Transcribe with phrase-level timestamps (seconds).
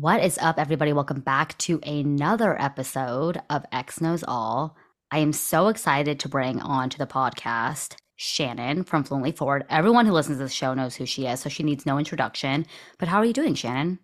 [0.00, 0.92] What is up, everybody?
[0.92, 4.76] Welcome back to another episode of X Knows All.
[5.10, 9.64] I am so excited to bring on to the podcast Shannon from Fluently Forward.
[9.68, 12.64] Everyone who listens to the show knows who she is, so she needs no introduction.
[13.00, 13.98] But how are you doing, Shannon?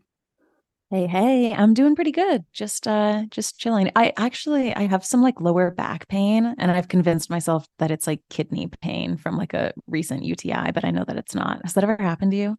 [0.90, 2.44] Hey, hey, I'm doing pretty good.
[2.52, 3.92] Just uh just chilling.
[3.94, 8.08] I actually I have some like lower back pain and I've convinced myself that it's
[8.08, 11.60] like kidney pain from like a recent UTI, but I know that it's not.
[11.62, 12.56] Has that ever happened to you?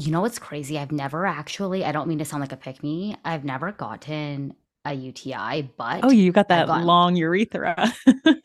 [0.00, 0.78] You know what's crazy?
[0.78, 4.54] I've never actually, I don't mean to sound like a pick me, I've never gotten
[4.84, 7.92] a UTI, but Oh, you got that long urethra.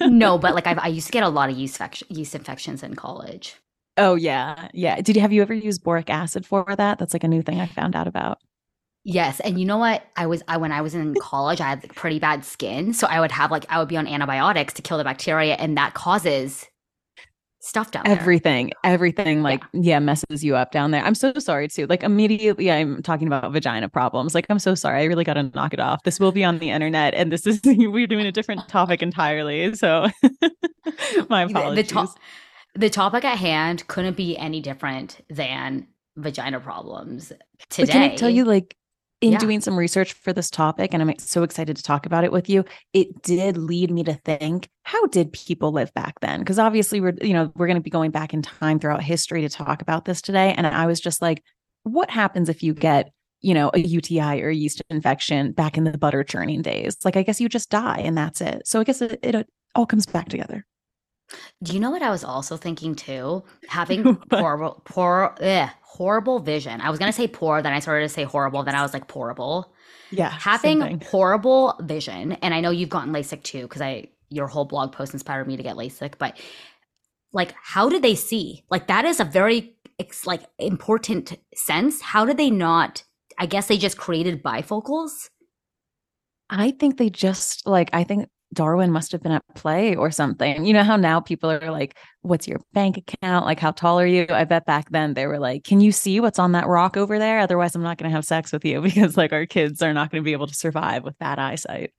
[0.03, 2.95] no, but like I've, I used to get a lot of yeast, yeast infections in
[2.95, 3.55] college.
[3.97, 5.01] Oh yeah, yeah.
[5.01, 6.97] Did you have you ever used boric acid for that?
[6.99, 8.39] That's like a new thing I found out about.
[9.03, 10.03] Yes, and you know what?
[10.15, 13.05] I was I when I was in college, I had like pretty bad skin, so
[13.07, 15.93] I would have like I would be on antibiotics to kill the bacteria, and that
[15.93, 16.65] causes
[17.65, 18.93] stuff down everything there.
[18.93, 19.93] everything like yeah.
[19.93, 19.99] yeah.
[19.99, 23.89] messes you up down there i'm so sorry too like immediately i'm talking about vagina
[23.89, 26.43] problems like i'm so sorry i really got to knock it off this will be
[26.43, 30.07] on the internet and this is we're doing a different topic entirely so
[31.29, 32.13] my apologies the, to-
[32.75, 37.33] the topic at hand couldn't be any different than vagina problems
[37.69, 38.77] today but can i tell you like
[39.21, 39.37] in yeah.
[39.39, 42.49] doing some research for this topic, and I'm so excited to talk about it with
[42.49, 46.39] you, it did lead me to think, how did people live back then?
[46.39, 49.41] Because obviously we're, you know, we're going to be going back in time throughout history
[49.41, 50.53] to talk about this today.
[50.55, 51.43] And I was just like,
[51.83, 55.85] what happens if you get, you know, a UTI or a yeast infection back in
[55.85, 56.97] the butter churning days?
[57.05, 58.67] Like, I guess you just die and that's it.
[58.67, 60.65] So I guess it, it all comes back together.
[61.63, 63.43] Do you know what I was also thinking too?
[63.67, 66.81] Having horrible, poor, ugh, horrible vision.
[66.81, 69.09] I was gonna say poor, then I started to say horrible, then I was like
[69.09, 69.73] horrible.
[70.11, 70.29] Yeah.
[70.29, 74.91] Having horrible vision, and I know you've gotten LASIK too, because I your whole blog
[74.91, 76.37] post inspired me to get LASIK, but
[77.33, 78.63] like how did they see?
[78.69, 82.01] Like that is a very it's like important sense.
[82.01, 83.03] How did they not?
[83.37, 85.29] I guess they just created bifocals.
[86.49, 90.65] I think they just like I think Darwin must have been at play or something.
[90.65, 93.45] You know how now people are like, what's your bank account?
[93.45, 94.25] Like, how tall are you?
[94.29, 97.19] I bet back then they were like, can you see what's on that rock over
[97.19, 97.39] there?
[97.39, 100.09] Otherwise, I'm not going to have sex with you because like our kids are not
[100.09, 101.91] going to be able to survive with bad eyesight.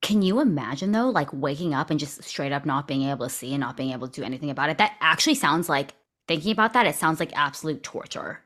[0.00, 3.32] Can you imagine though, like waking up and just straight up not being able to
[3.32, 4.78] see and not being able to do anything about it?
[4.78, 5.94] That actually sounds like,
[6.26, 8.40] thinking about that, it sounds like absolute torture.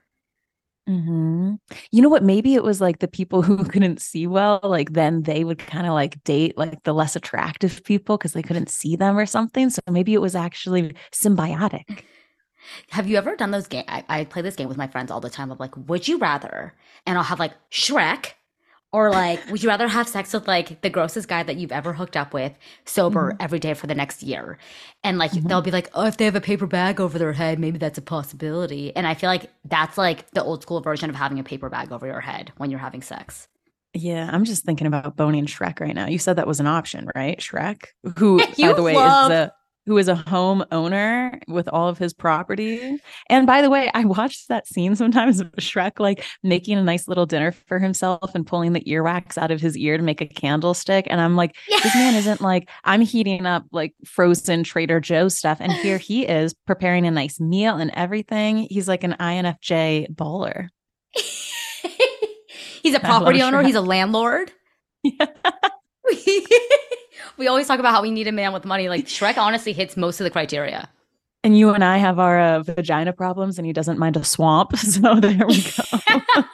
[0.89, 1.55] Mm-hmm.
[1.91, 2.23] You know what?
[2.23, 5.87] Maybe it was like the people who couldn't see well, like then they would kind
[5.87, 9.71] of like date like the less attractive people because they couldn't see them or something.
[9.71, 12.03] So maybe it was actually symbiotic.
[12.91, 13.87] Have you ever done those games?
[13.89, 15.53] I, I play this game with my friends all the time.
[15.53, 16.75] of like, would you rather?
[17.07, 18.33] And I'll have like Shrek
[18.97, 21.93] or like, would you rather have sex with like the grossest guy that you've ever
[21.93, 22.55] hooked up with
[22.87, 23.43] sober mm-hmm.
[23.43, 24.57] every day for the next year?
[25.05, 25.47] And like mm-hmm.
[25.47, 27.99] they'll be like, oh, if they have a paper bag over their head, maybe that's
[27.99, 28.97] a possibility.
[28.97, 31.93] And I feel like that's like the old school version of having a paper bag
[31.93, 33.49] over your head when you're having sex.
[33.93, 36.07] Yeah, I'm just thinking about boning Shrek right now.
[36.07, 37.39] You said that was an option, right?
[37.39, 39.53] Shrek, who, by the way, love- is the
[39.87, 42.99] who is a home owner with all of his property.
[43.29, 47.09] And by the way, I watched that scene sometimes of Shrek like making a nice
[47.09, 50.27] little dinner for himself and pulling the earwax out of his ear to make a
[50.27, 51.07] candlestick.
[51.09, 51.79] And I'm like, yeah.
[51.83, 55.59] this man isn't like, I'm heating up like frozen Trader Joe stuff.
[55.61, 58.67] And here he is preparing a nice meal and everything.
[58.69, 60.69] He's like an INFJ baller.
[62.87, 63.67] He's a property owner, Shrek.
[63.67, 64.53] he's a landlord.
[65.03, 65.27] Yeah.
[67.39, 68.89] We always talk about how we need a man with money.
[68.89, 70.89] Like Shrek honestly hits most of the criteria.
[71.45, 74.77] And you and I have our uh, vagina problems, and he doesn't mind a swamp.
[74.77, 76.23] So there we go.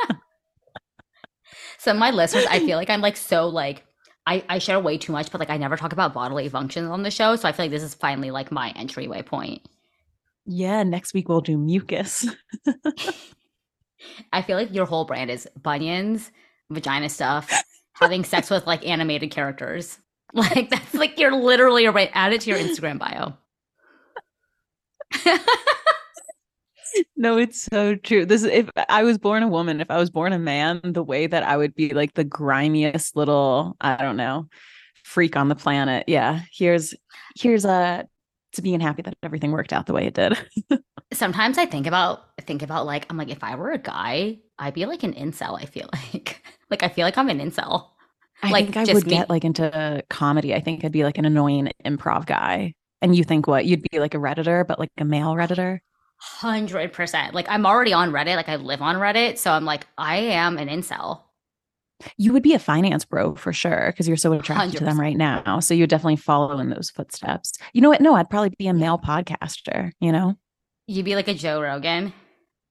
[1.79, 3.85] so my listeners, I feel like I'm like so like
[4.27, 7.03] I, I share way too much, but like I never talk about bodily functions on
[7.03, 7.37] the show.
[7.37, 9.63] So I feel like this is finally like my entryway point.
[10.45, 12.27] Yeah, next week we'll do mucus.
[14.33, 16.31] I feel like your whole brand is bunions,
[16.71, 17.51] vagina stuff,
[17.95, 19.99] having sex with like animated characters.
[20.35, 22.11] Like that's like you're literally right.
[22.15, 23.35] Add it to your Instagram bio.
[27.17, 28.25] no, it's so true.
[28.25, 31.27] This if I was born a woman, if I was born a man, the way
[31.27, 34.49] that I would be like the grimiest little, I don't know,
[35.05, 36.05] freak on the planet.
[36.09, 36.41] Yeah.
[36.51, 36.95] Here's
[37.37, 38.03] here's a uh,
[38.53, 40.39] to being happy that everything worked out the way it did.
[41.13, 44.75] Sometimes I think about think about like I'm like if I were a guy, I'd
[44.75, 46.43] be like an incel, I feel like.
[46.71, 47.89] like I feel like I'm an incel.
[48.43, 49.11] I like, think I would me.
[49.11, 50.55] get like into comedy.
[50.55, 52.75] I think I'd be like an annoying improv guy.
[53.01, 53.65] And you think what?
[53.65, 55.81] You'd be like a Redditor, but like a male Redditor?
[56.19, 57.35] Hundred percent.
[57.35, 58.37] Like I'm already on Reddit.
[58.37, 59.39] Like I live on Reddit.
[59.39, 61.23] So I'm like, I am an incel.
[62.17, 64.79] You would be a finance bro for sure because you're so attracted 100%.
[64.79, 65.61] to them right now.
[65.61, 67.53] So you would definitely follow in those footsteps.
[67.73, 68.01] You know what?
[68.01, 70.37] No, I'd probably be a male podcaster, you know?
[70.89, 72.13] You'd be like a Joe Rogan.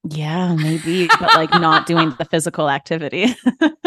[0.04, 3.36] Yeah, maybe, but like not doing the physical activity.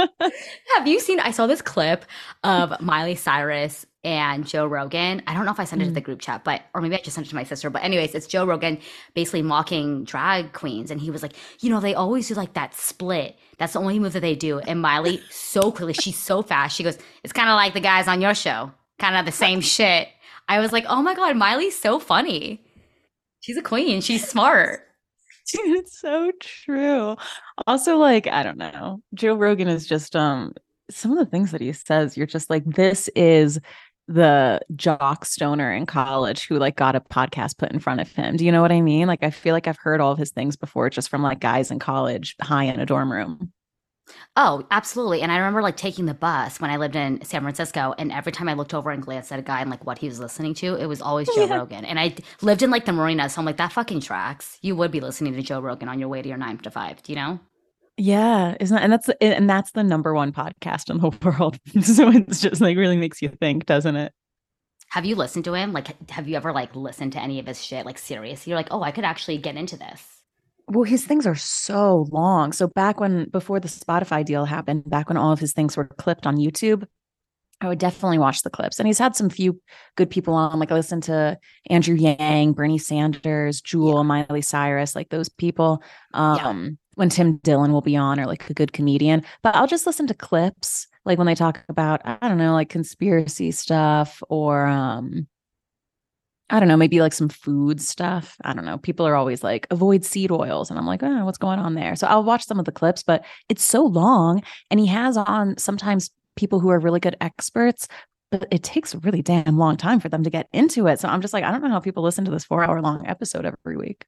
[0.76, 1.18] Have you seen?
[1.18, 2.04] I saw this clip
[2.44, 5.22] of Miley Cyrus and Joe Rogan.
[5.26, 5.88] I don't know if I sent it mm.
[5.88, 7.68] to the group chat, but or maybe I just sent it to my sister.
[7.68, 8.78] But anyways, it's Joe Rogan
[9.14, 12.74] basically mocking drag queens, and he was like, you know, they always do like that
[12.76, 13.36] split.
[13.58, 14.60] That's the only move that they do.
[14.60, 16.76] And Miley, so quickly, she's so fast.
[16.76, 18.70] She goes, it's kind of like the guys on your show,
[19.00, 20.06] kind of the same shit.
[20.48, 22.62] I was like, oh my god, Miley's so funny.
[23.40, 24.00] She's a queen.
[24.00, 24.82] She's smart.
[25.52, 27.16] Dude, it's so true.
[27.66, 29.02] Also, like, I don't know.
[29.14, 30.54] Joe Rogan is just um
[30.90, 33.58] some of the things that he says, you're just like, this is
[34.06, 38.36] the jock stoner in college who like got a podcast put in front of him.
[38.36, 39.08] Do you know what I mean?
[39.08, 41.70] Like I feel like I've heard all of his things before just from like guys
[41.70, 43.53] in college high in a dorm room.
[44.36, 45.22] Oh, absolutely.
[45.22, 48.32] And I remember like taking the bus when I lived in San Francisco, and every
[48.32, 50.54] time I looked over and glanced at a guy and like what he was listening
[50.54, 51.54] to, it was always Joe yeah.
[51.58, 51.84] Rogan.
[51.84, 54.58] And I lived in like the marina, so I'm like, that fucking tracks.
[54.62, 57.02] You would be listening to Joe Rogan on your way to your nine to five,
[57.02, 57.40] do you know?
[57.96, 61.58] Yeah, isn't that, and that's and that's the number one podcast in the world.
[61.82, 64.12] so it's just like really makes you think, doesn't it?
[64.88, 65.72] Have you listened to him?
[65.72, 67.86] Like, have you ever like listened to any of his shit?
[67.86, 68.46] Like, serious?
[68.46, 70.13] You're like, oh, I could actually get into this.
[70.66, 72.52] Well, his things are so long.
[72.52, 75.84] So back when before the Spotify deal happened, back when all of his things were
[75.84, 76.86] clipped on YouTube,
[77.60, 78.78] I would definitely watch the clips.
[78.78, 79.60] And he's had some few
[79.96, 80.58] good people on.
[80.58, 81.38] Like I listened to
[81.70, 84.02] Andrew Yang, Bernie Sanders, Jewel, yeah.
[84.02, 85.82] Miley Cyrus, like those people.
[86.12, 86.70] Um, yeah.
[86.94, 89.22] when Tim Dillon will be on or like a good comedian.
[89.42, 92.68] But I'll just listen to clips, like when they talk about, I don't know, like
[92.68, 95.26] conspiracy stuff or um
[96.50, 98.36] I don't know, maybe like some food stuff.
[98.44, 98.76] I don't know.
[98.78, 100.70] People are always like, avoid seed oils.
[100.70, 101.96] And I'm like, oh, what's going on there?
[101.96, 104.42] So I'll watch some of the clips, but it's so long.
[104.70, 107.88] And he has on sometimes people who are really good experts,
[108.30, 111.00] but it takes a really damn long time for them to get into it.
[111.00, 113.06] So I'm just like, I don't know how people listen to this four hour long
[113.06, 114.04] episode every week.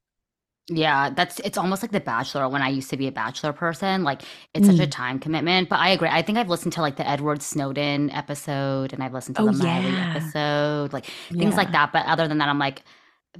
[0.68, 4.02] Yeah, that's it's almost like The Bachelor when I used to be a Bachelor person.
[4.02, 4.22] Like
[4.52, 4.72] it's mm.
[4.72, 4.90] such a mm.
[4.90, 5.68] time commitment.
[5.68, 6.08] But I agree.
[6.08, 9.46] I think I've listened to like the Edward Snowden episode and I've listened to oh,
[9.46, 10.14] the Miley yeah.
[10.16, 11.56] episode, like things yeah.
[11.56, 11.92] like that.
[11.92, 12.82] But other than that, I'm like,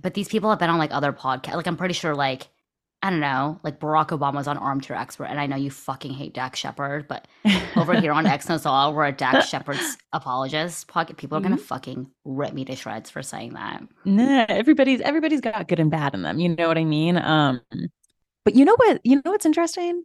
[0.01, 1.55] but these people have been on like other podcasts.
[1.55, 2.49] Like I'm pretty sure like
[3.07, 6.35] I don't know, like Barack Obama's on Armchair Expert, and I know you fucking hate
[6.35, 7.29] Dax Shepard, but
[7.77, 10.89] over here on X Knows All, we're a Dax Shepard's apologist.
[10.89, 11.65] Pocket people are gonna mm-hmm.
[11.67, 13.81] fucking rip me to shreds for saying that.
[14.05, 16.41] Nah, everybody's everybody's got good and bad in them.
[16.41, 17.17] You know what I mean?
[17.17, 17.61] Um,
[18.45, 19.01] but you know what?
[19.05, 20.03] You know what's interesting?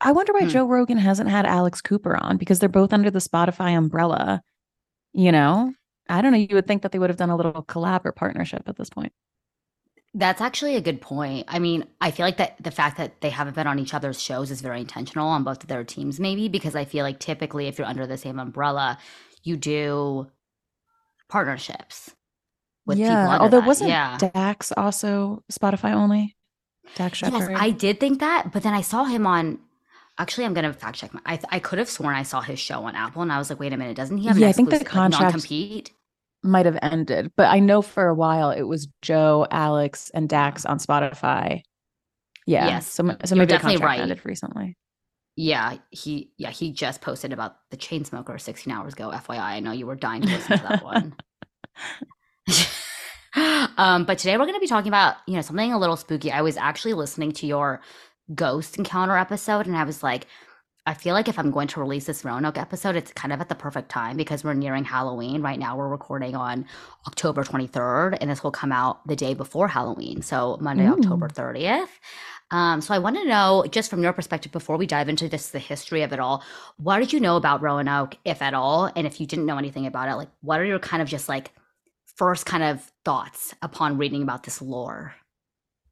[0.00, 0.48] I wonder why hmm.
[0.48, 4.42] Joe Rogan hasn't had Alex Cooper on because they're both under the Spotify umbrella.
[5.12, 5.72] You know,
[6.08, 6.38] I don't know.
[6.38, 8.90] You would think that they would have done a little collab or partnership at this
[8.90, 9.12] point.
[10.12, 11.46] That's actually a good point.
[11.48, 14.20] I mean, I feel like that the fact that they haven't been on each other's
[14.20, 17.68] shows is very intentional on both of their teams, maybe because I feel like typically
[17.68, 18.98] if you're under the same umbrella,
[19.44, 20.26] you do
[21.28, 22.10] partnerships
[22.86, 23.44] with yeah, people.
[23.44, 23.66] Although that.
[23.66, 24.18] wasn't yeah.
[24.18, 26.36] Dax also Spotify only?
[26.96, 27.50] Dax Shepard.
[27.50, 29.60] Yes, I did think that, but then I saw him on.
[30.18, 31.14] Actually, I'm gonna fact check.
[31.14, 33.48] My, I I could have sworn I saw his show on Apple, and I was
[33.48, 34.36] like, wait a minute, doesn't he have?
[34.36, 35.92] Yeah, I think the contract like, non-compete
[36.42, 40.64] might have ended, but I know for a while it was Joe, Alex, and Dax
[40.64, 41.62] on Spotify.
[42.46, 42.66] Yeah.
[42.66, 42.86] Yes.
[42.86, 44.00] So, so maybe definitely right.
[44.00, 44.76] ended recently.
[45.36, 49.10] Yeah, he yeah he just posted about the Chainsmoker 16 hours ago.
[49.10, 51.14] FYI, I know you were dying to listen to that one.
[53.78, 56.30] um, but today we're going to be talking about you know something a little spooky.
[56.32, 57.80] I was actually listening to your
[58.34, 60.26] ghost encounter episode, and I was like,
[60.90, 63.48] I feel like if I'm going to release this Roanoke episode, it's kind of at
[63.48, 65.40] the perfect time because we're nearing Halloween.
[65.40, 66.66] Right now, we're recording on
[67.06, 70.20] October 23rd, and this will come out the day before Halloween.
[70.20, 70.94] So, Monday, Ooh.
[70.94, 71.86] October 30th.
[72.50, 75.52] Um, so, I want to know, just from your perspective, before we dive into just
[75.52, 76.42] the history of it all,
[76.76, 78.90] what did you know about Roanoke, if at all?
[78.96, 81.28] And if you didn't know anything about it, like, what are your kind of just
[81.28, 81.52] like
[82.16, 85.14] first kind of thoughts upon reading about this lore?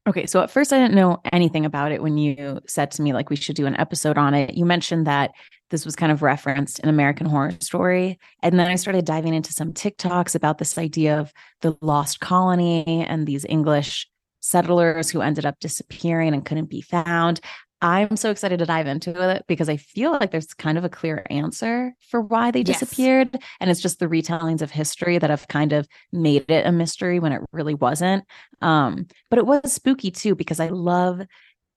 [0.09, 3.13] Okay, so at first I didn't know anything about it when you said to me
[3.13, 4.55] like we should do an episode on it.
[4.55, 5.33] You mentioned that
[5.69, 9.53] this was kind of referenced in American Horror Story, and then I started diving into
[9.53, 14.09] some TikToks about this idea of the lost colony and these English
[14.41, 17.41] settlers who ended up disappearing and couldn't be found.
[17.81, 20.89] I'm so excited to dive into it because I feel like there's kind of a
[20.89, 22.81] clear answer for why they yes.
[22.81, 23.39] disappeared.
[23.61, 27.21] And it's just the retellings of history that have kind of made it a mystery
[27.21, 28.25] when it really wasn't.
[28.61, 31.21] Um, but it was spooky too, because I love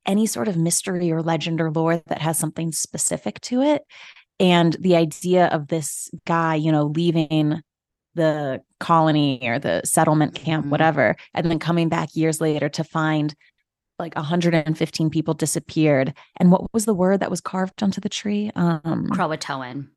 [0.07, 3.83] any sort of mystery or legend or lore that has something specific to it.
[4.39, 7.61] And the idea of this guy, you know, leaving
[8.15, 10.71] the colony or the settlement camp, mm-hmm.
[10.71, 13.35] whatever, and then coming back years later to find
[14.01, 16.13] like 115 people disappeared.
[16.37, 18.51] And what was the word that was carved onto the tree?
[18.55, 19.87] Um Croatoan.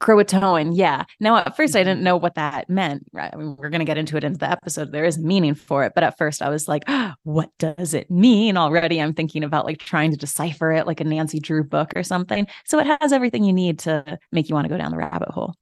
[0.00, 1.04] Croatoan, yeah.
[1.20, 2.04] Now, at first, I didn't mm-hmm.
[2.04, 3.04] know what that meant.
[3.12, 3.30] Right?
[3.30, 4.92] I mean, we're going to get into it into the episode.
[4.92, 8.10] There is meaning for it, but at first, I was like, oh, "What does it
[8.10, 11.92] mean?" Already, I'm thinking about like trying to decipher it, like a Nancy Drew book
[11.94, 12.46] or something.
[12.64, 15.28] So it has everything you need to make you want to go down the rabbit
[15.28, 15.54] hole.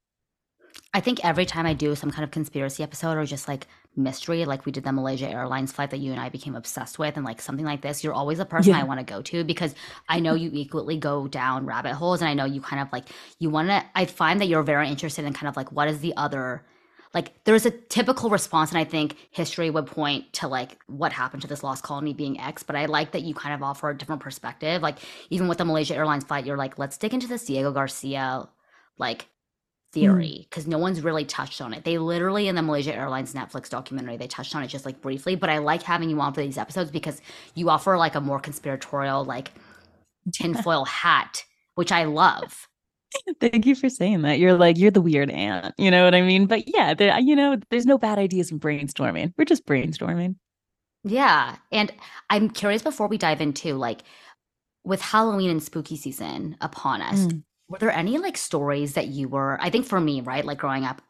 [0.95, 3.67] I think every time I do some kind of conspiracy episode or just like
[3.99, 7.17] mystery, like we did the Malaysia Airlines flight that you and I became obsessed with,
[7.17, 8.81] and like something like this, you're always a person yeah.
[8.81, 9.75] I want to go to because
[10.09, 13.07] I know you equally go down rabbit holes, and I know you kind of like
[13.39, 13.85] you want to.
[13.95, 16.65] I find that you're very interested in kind of like what is the other.
[17.15, 21.43] Like there's a typical response, and I think history would point to like what happened
[21.43, 22.63] to this lost colony being X.
[22.63, 24.83] But I like that you kind of offer a different perspective.
[24.83, 24.99] Like
[25.31, 28.49] even with the Malaysia Airlines flight, you're like, let's dig into this Diego Garcia
[28.99, 29.27] like
[29.93, 30.69] theory because mm.
[30.69, 31.85] no one's really touched on it.
[31.85, 35.35] They literally in the Malaysia Airlines Netflix documentary they touched on it just like briefly,
[35.35, 37.21] but I like having you on for these episodes because
[37.55, 39.53] you offer like a more conspiratorial like
[40.33, 42.69] tinfoil hat, which I love.
[43.41, 44.39] Thank you for saying that.
[44.39, 46.47] You're like you're the weird aunt, you know what I mean?
[46.47, 49.33] But yeah, there, you know, there's no bad ideas in brainstorming.
[49.39, 50.37] We're just brainstorming.
[51.05, 51.93] Yeah, and
[52.29, 54.03] I'm curious before we dive into like
[54.85, 57.27] with Halloween and spooky season upon us.
[57.27, 60.59] Mm were there any like stories that you were i think for me right like
[60.59, 61.03] growing up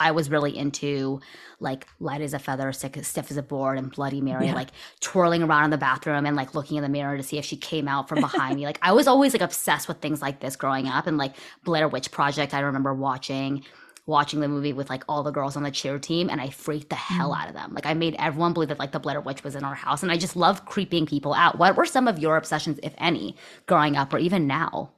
[0.00, 1.20] i was really into
[1.60, 4.54] like light as a feather sick, stiff as a board and bloody mary yeah.
[4.54, 7.44] like twirling around in the bathroom and like looking in the mirror to see if
[7.44, 10.40] she came out from behind me like i was always like obsessed with things like
[10.40, 13.64] this growing up and like blair witch project i remember watching
[14.06, 16.88] watching the movie with like all the girls on the cheer team and I freaked
[16.88, 17.42] the hell mm.
[17.42, 17.74] out of them.
[17.74, 20.10] Like I made everyone believe that like the Blair Witch was in our house and
[20.10, 21.58] I just love creeping people out.
[21.58, 23.36] What were some of your obsessions, if any,
[23.66, 24.92] growing up or even now?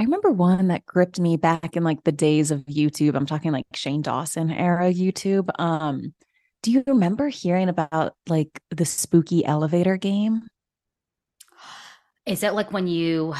[0.00, 3.14] I remember one that gripped me back in like the days of YouTube.
[3.14, 5.48] I'm talking like Shane Dawson era YouTube.
[5.58, 6.14] Um,
[6.62, 10.48] do you remember hearing about like the spooky elevator game?
[12.26, 13.34] Is it like when you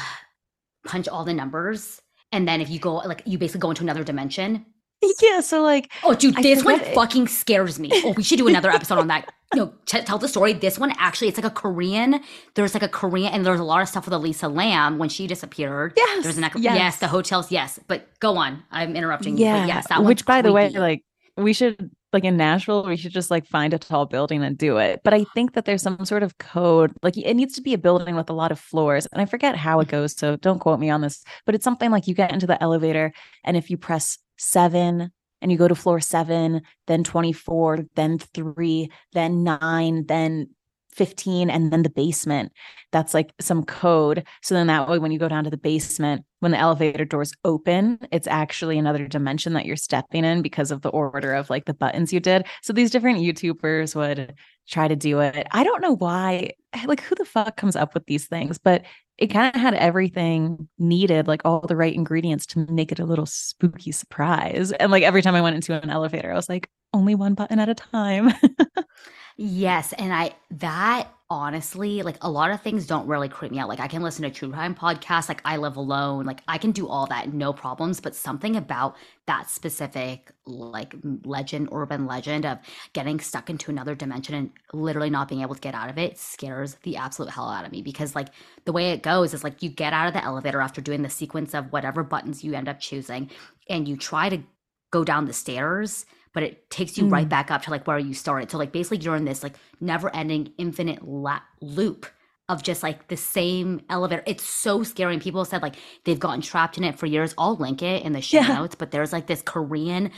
[0.85, 1.99] punch all the numbers
[2.31, 4.65] and then if you go like you basically go into another dimension?
[5.21, 6.93] Yeah, so like Oh dude, this one it.
[6.93, 7.89] fucking scares me.
[7.93, 9.31] Oh, we should do another episode on that.
[9.53, 10.51] No, t- tell the story.
[10.51, 12.19] This one actually, it's like a Korean.
[12.55, 15.27] There's like a Korean, and there's a lot of stuff with Elisa Lam when she
[15.27, 15.93] disappeared.
[15.95, 16.75] Yes, there's an yes.
[16.75, 17.51] yes, the hotels.
[17.51, 18.63] Yes, but go on.
[18.71, 19.55] I'm interrupting yeah.
[19.55, 19.61] you.
[19.61, 20.47] But yes, that which by creepy.
[20.47, 21.03] the way, like
[21.37, 24.77] we should like in Nashville, we should just like find a tall building and do
[24.77, 25.01] it.
[25.03, 26.93] But I think that there's some sort of code.
[27.03, 29.55] Like it needs to be a building with a lot of floors, and I forget
[29.55, 29.91] how it mm-hmm.
[29.91, 30.17] goes.
[30.17, 31.23] So don't quote me on this.
[31.45, 35.11] But it's something like you get into the elevator, and if you press seven
[35.41, 40.49] and you go to floor seven, then 24, then three, then nine, then
[40.95, 42.51] 15 and then the basement.
[42.91, 44.25] That's like some code.
[44.41, 47.33] So then that way when you go down to the basement when the elevator doors
[47.43, 51.65] open it's actually another dimension that you're stepping in because of the order of like
[51.65, 52.45] the buttons you did.
[52.61, 54.35] So these different youtubers would
[54.67, 55.47] try to do it.
[55.51, 56.51] I don't know why
[56.85, 58.57] like who the fuck comes up with these things?
[58.57, 58.83] But
[59.17, 63.05] it kind of had everything needed, like all the right ingredients to make it a
[63.05, 64.71] little spooky surprise.
[64.73, 67.59] And like every time I went into an elevator, I was like, only one button
[67.59, 68.33] at a time.
[69.37, 69.93] yes.
[69.93, 73.67] And I, that honestly, like a lot of things don't really creep me out.
[73.67, 76.71] Like I can listen to true crime podcasts, like I live alone, like I can
[76.71, 77.99] do all that, no problems.
[77.99, 82.59] But something about that specific like legend, urban legend of
[82.93, 86.19] getting stuck into another dimension and literally not being able to get out of it
[86.19, 87.81] scares the absolute hell out of me.
[87.81, 88.27] Because like
[88.65, 91.09] the way it goes is like you get out of the elevator after doing the
[91.09, 93.31] sequence of whatever buttons you end up choosing,
[93.67, 94.43] and you try to
[94.91, 97.11] go down the stairs but it takes you mm.
[97.11, 98.51] right back up to like where you started.
[98.51, 102.05] So like basically you're in this like never ending infinite la- loop
[102.49, 104.21] of just like the same elevator.
[104.27, 105.13] It's so scary.
[105.13, 107.33] And people said like they've gotten trapped in it for years.
[107.37, 108.59] I'll link it in the show yeah.
[108.59, 110.11] notes, but there's like this Korean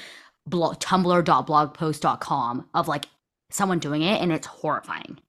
[0.47, 3.05] blog tumblr.blogpost.com of like
[3.51, 5.19] someone doing it and it's horrifying.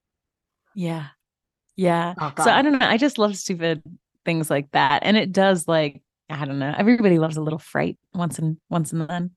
[0.73, 1.07] Yeah.
[1.75, 2.15] Yeah.
[2.19, 2.85] Oh, so I don't know.
[2.85, 3.83] I just love stupid
[4.25, 5.03] things like that.
[5.03, 6.73] And it does like, I don't know.
[6.75, 9.31] Everybody loves a little fright once and once and then.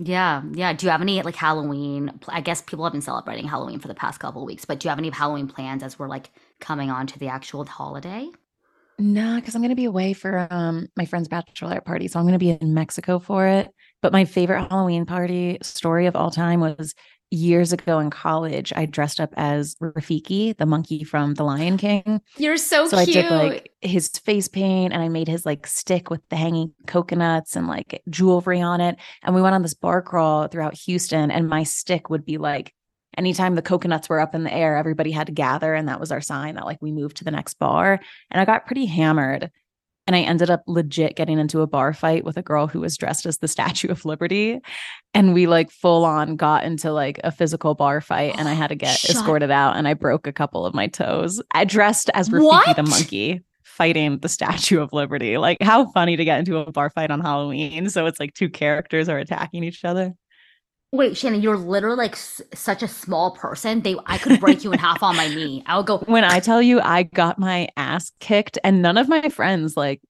[0.00, 0.72] Yeah, yeah.
[0.72, 2.20] Do you have any like Halloween?
[2.28, 4.90] I guess people have been celebrating Halloween for the past couple weeks, but do you
[4.90, 8.30] have any Halloween plans as we're like coming on to the actual holiday?
[9.00, 12.24] No, because I'm going to be away for um my friend's bachelorette party, so I'm
[12.24, 13.68] going to be in Mexico for it.
[14.02, 16.94] But my favorite Halloween party story of all time was
[17.30, 22.20] years ago in college, I dressed up as Rafiki, the monkey from The Lion King.
[22.36, 23.16] You're so, so cute.
[23.16, 26.72] I did like his face paint and I made his like stick with the hanging
[26.86, 28.96] coconuts and like jewelry on it.
[29.22, 32.72] And we went on this bar crawl throughout Houston, and my stick would be like
[33.16, 35.74] anytime the coconuts were up in the air, everybody had to gather.
[35.74, 38.00] And that was our sign that like we moved to the next bar.
[38.30, 39.50] And I got pretty hammered
[40.08, 42.96] and I ended up legit getting into a bar fight with a girl who was
[42.96, 44.58] dressed as the Statue of Liberty.
[45.12, 48.68] And we like full on got into like a physical bar fight and I had
[48.68, 51.42] to get Shut escorted out and I broke a couple of my toes.
[51.50, 52.76] I dressed as Rafiki what?
[52.76, 53.42] the monkey.
[53.64, 55.36] fighting the Statue of Liberty.
[55.36, 57.90] Like, how funny to get into a bar fight on Halloween.
[57.90, 60.14] So it's like two characters are attacking each other.
[60.90, 63.82] Wait, Shannon, you're literally like s- such a small person.
[63.82, 65.62] They, I could break you in half on my knee.
[65.66, 65.98] I would go.
[65.98, 70.00] When I tell you I got my ass kicked, and none of my friends like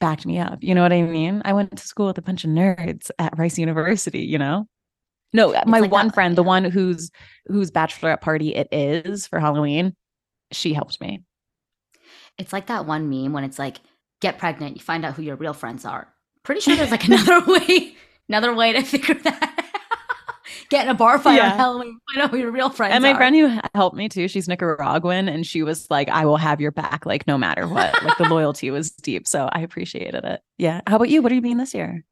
[0.00, 0.58] backed me up.
[0.62, 1.42] You know what I mean?
[1.44, 4.20] I went to school with a bunch of nerds at Rice University.
[4.20, 4.66] You know.
[5.32, 6.36] No, uh, it's my like one that, friend, yeah.
[6.36, 7.10] the one whose
[7.46, 9.96] whose bachelorette party it is for Halloween,
[10.52, 11.24] she helped me.
[12.38, 13.78] It's like that one meme when it's like,
[14.20, 16.08] get pregnant, you find out who your real friends are.
[16.44, 17.94] Pretty sure there's like another way,
[18.28, 19.58] another way to figure that
[20.68, 21.52] get in a bar fight yeah.
[21.52, 21.98] on Halloween.
[22.14, 23.16] I know who your real friends And my are.
[23.16, 26.70] friend who helped me too, she's Nicaraguan, and she was like, "I will have your
[26.70, 30.40] back, like no matter what." like the loyalty was deep, so I appreciated it.
[30.58, 30.80] Yeah.
[30.86, 31.22] How about you?
[31.22, 32.04] What are you being this year?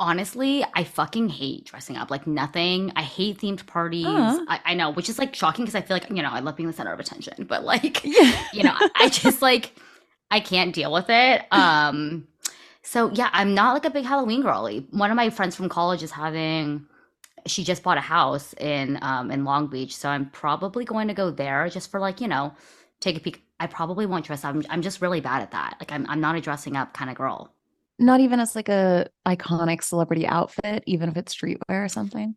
[0.00, 2.10] Honestly, I fucking hate dressing up.
[2.10, 2.92] Like nothing.
[2.94, 4.06] I hate themed parties.
[4.06, 4.44] Uh-huh.
[4.46, 6.56] I, I, know, which is like shocking because I feel like you know I love
[6.56, 8.44] being the center of attention, but like yeah.
[8.52, 9.74] you know I just like
[10.30, 11.44] I can't deal with it.
[11.50, 12.28] Um.
[12.82, 14.86] So yeah, I'm not like a big Halloween girly.
[14.92, 16.86] One of my friends from college is having
[17.50, 21.14] she just bought a house in um in Long Beach, so I'm probably going to
[21.14, 22.54] go there just for like you know
[23.00, 23.42] take a peek.
[23.60, 24.54] I probably won't dress up.
[24.54, 25.76] I'm, I'm just really bad at that.
[25.80, 27.52] Like I'm I'm not a dressing up kind of girl.
[27.98, 32.36] Not even as like a iconic celebrity outfit, even if it's streetwear or something.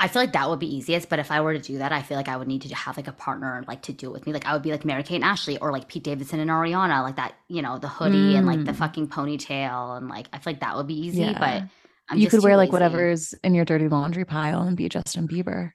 [0.00, 2.02] I feel like that would be easiest, but if I were to do that, I
[2.02, 4.26] feel like I would need to have like a partner like to do it with
[4.26, 4.32] me.
[4.32, 7.02] Like I would be like Mary Kate and Ashley or like Pete Davidson and Ariana,
[7.02, 8.38] like that, you know, the hoodie mm.
[8.38, 8.76] and like the mm.
[8.76, 11.38] fucking ponytail and like I feel like that would be easy, yeah.
[11.38, 11.68] but
[12.08, 15.72] I'm you could wear like whatever's in your dirty laundry pile and be Justin Bieber.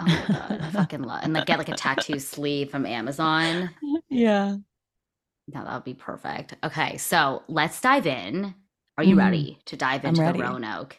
[0.00, 3.70] Oh my god, I fucking love and like get like a tattoo sleeve from Amazon.
[4.08, 4.56] Yeah.
[5.52, 6.54] No, that would be perfect.
[6.62, 8.54] Okay, so let's dive in.
[8.96, 9.18] Are you mm.
[9.18, 10.98] ready to dive into the Roanoke?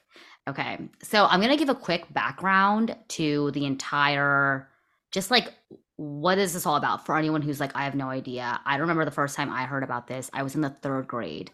[0.49, 4.69] Okay, so I'm gonna give a quick background to the entire,
[5.11, 5.53] just like
[5.95, 8.59] what is this all about for anyone who's like, I have no idea.
[8.65, 10.31] I remember the first time I heard about this.
[10.33, 11.51] I was in the third grade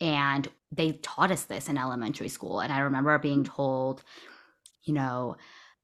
[0.00, 2.60] and they taught us this in elementary school.
[2.60, 3.54] And I remember being mm-hmm.
[3.54, 4.02] told,
[4.82, 5.36] you know,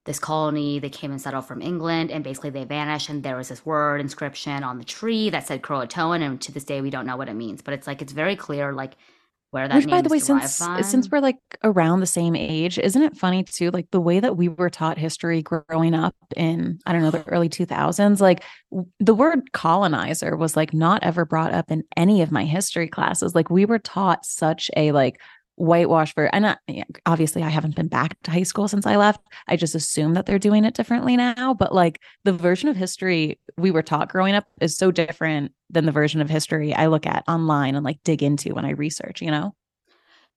[0.04, 3.08] this colony, they came and settled from England and basically they vanished.
[3.08, 6.22] And there was this word inscription on the tree that said Croatoan.
[6.22, 7.62] And to this day, we don't know what it means.
[7.62, 8.96] But it's like, it's very clear, like,
[9.50, 10.82] where that Which, by the way, since from.
[10.82, 13.70] since we're like around the same age, isn't it funny too?
[13.70, 17.26] Like the way that we were taught history growing up in I don't know the
[17.28, 18.44] early two thousands, like
[19.00, 23.34] the word colonizer was like not ever brought up in any of my history classes.
[23.34, 25.20] Like we were taught such a like
[25.60, 26.56] whitewash for and
[27.04, 29.20] obviously I haven't been back to high school since I left.
[29.46, 33.38] I just assume that they're doing it differently now, but like the version of history
[33.58, 37.06] we were taught growing up is so different than the version of history I look
[37.06, 39.54] at online and like dig into when I research, you know?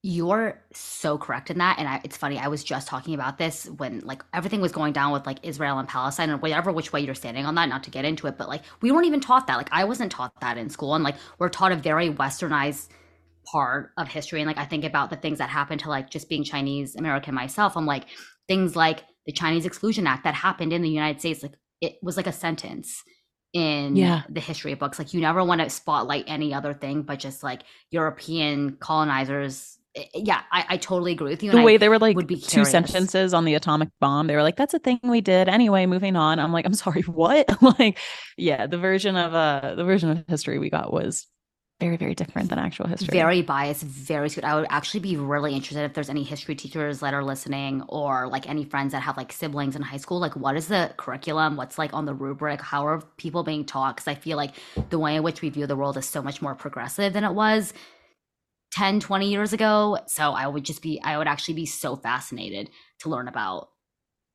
[0.06, 1.80] You're so correct in that.
[1.80, 4.92] And I, it's funny, I was just talking about this when like everything was going
[4.92, 7.84] down with like Israel and Palestine and whatever which way you're standing on that, not
[7.84, 9.56] to get into it, but like we weren't even taught that.
[9.56, 10.96] Like I wasn't taught that in school.
[10.96, 12.90] And like we're taught a very westernized
[13.46, 16.30] part of history and like i think about the things that happened to like just
[16.30, 18.06] being chinese american myself i'm like
[18.48, 22.18] things like the chinese exclusion act that happened in the united states like it was
[22.18, 23.04] like a sentence
[23.54, 24.24] in yeah.
[24.30, 27.44] the history of books like you never want to spotlight any other thing but just
[27.44, 31.52] like european colonizers eh, eh, yeah, I, I totally agree with you.
[31.52, 34.36] The way I they were like would be two sentences on the atomic bomb, they
[34.36, 36.40] were like, "That's a thing we did." Anyway, moving on.
[36.40, 37.48] I'm like, "I'm sorry, what?"
[37.80, 38.00] like,
[38.38, 41.28] yeah, the version of uh the version of history we got was
[41.84, 43.12] very very different than actual history.
[43.12, 44.46] Very biased very skewed.
[44.46, 48.28] I would actually be really interested if there's any history teachers that are listening or
[48.28, 50.20] like any friends that have like siblings in high school.
[50.20, 51.58] Like what is the curriculum?
[51.58, 52.62] What's like on the rubric?
[52.62, 53.96] How are people being taught?
[53.96, 54.56] Because i feel like
[54.90, 57.34] the way in which we view the world is so much more progressive than it
[57.34, 57.74] was
[58.72, 59.98] 10 20 years ago.
[60.08, 62.70] So i would just be i would actually be so fascinated
[63.00, 63.70] to learn about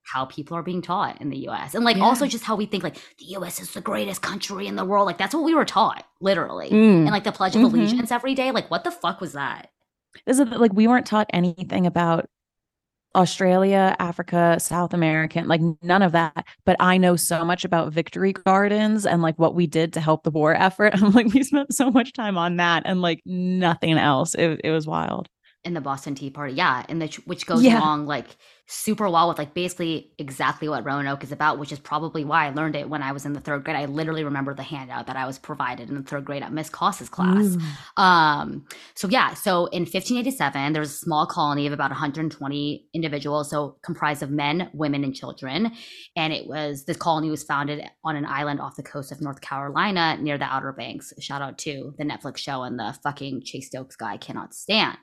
[0.08, 1.74] how people are being taught in the US.
[1.74, 2.04] And like yeah.
[2.04, 5.06] also just how we think like the US is the greatest country in the world.
[5.06, 6.70] Like that's what we were taught, literally.
[6.70, 7.00] Mm.
[7.00, 7.78] And like the Pledge of mm-hmm.
[7.78, 8.50] Allegiance every day.
[8.50, 9.70] Like what the fuck was that?
[10.26, 12.28] Is it like we weren't taught anything about
[13.14, 16.46] Australia, Africa, South American, like none of that.
[16.64, 20.22] But I know so much about victory gardens and like what we did to help
[20.22, 20.94] the war effort.
[21.02, 24.34] I'm like, we spent so much time on that and like nothing else.
[24.34, 25.28] It, it was wild.
[25.68, 27.78] In the Boston Tea Party, yeah, and the which goes yeah.
[27.78, 28.38] along like
[28.70, 32.50] super well with like basically exactly what Roanoke is about, which is probably why I
[32.50, 33.76] learned it when I was in the third grade.
[33.76, 36.68] I literally remember the handout that I was provided in the third grade at Miss
[36.68, 37.56] Coss's class.
[37.96, 43.50] Um, so yeah, so in 1587, there was a small colony of about 120 individuals,
[43.50, 45.72] so comprised of men, women, and children.
[46.14, 49.40] And it was this colony was founded on an island off the coast of North
[49.40, 51.12] Carolina near the Outer Banks.
[51.20, 54.98] Shout out to the Netflix show and the fucking Chase Stokes guy cannot stand.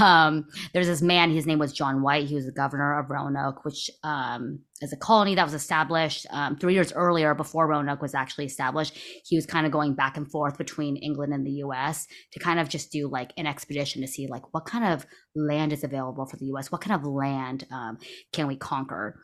[0.00, 2.26] Um, there's this man, his name was John White.
[2.26, 6.56] He was the governor of Roanoke, which um, is a colony that was established um,
[6.56, 8.96] three years earlier before Roanoke was actually established.
[9.24, 12.58] He was kind of going back and forth between England and the US to kind
[12.58, 16.26] of just do like an expedition to see like what kind of land is available
[16.26, 17.98] for the US, what kind of land um,
[18.32, 19.18] can we conquer.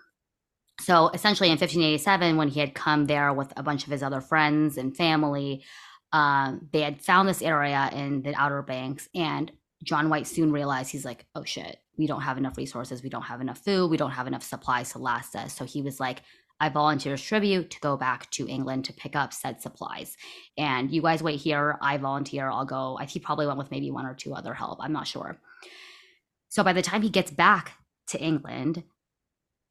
[0.81, 4.21] So essentially in 1587, when he had come there with a bunch of his other
[4.21, 5.65] friends and family,
[6.13, 9.51] um, they had found this area in the Outer Banks, and
[9.83, 13.23] John White soon realized he's like, oh shit, we don't have enough resources, we don't
[13.23, 15.55] have enough food, we don't have enough supplies to last us.
[15.55, 16.23] So he was like,
[16.61, 20.17] I volunteer as tribute to go back to England to pick up said supplies.
[20.57, 21.77] And you guys wait here.
[21.83, 22.49] I volunteer.
[22.49, 22.99] I'll go.
[23.09, 24.79] He probably went with maybe one or two other help.
[24.81, 25.41] I'm not sure.
[26.49, 27.73] So by the time he gets back
[28.09, 28.85] to England,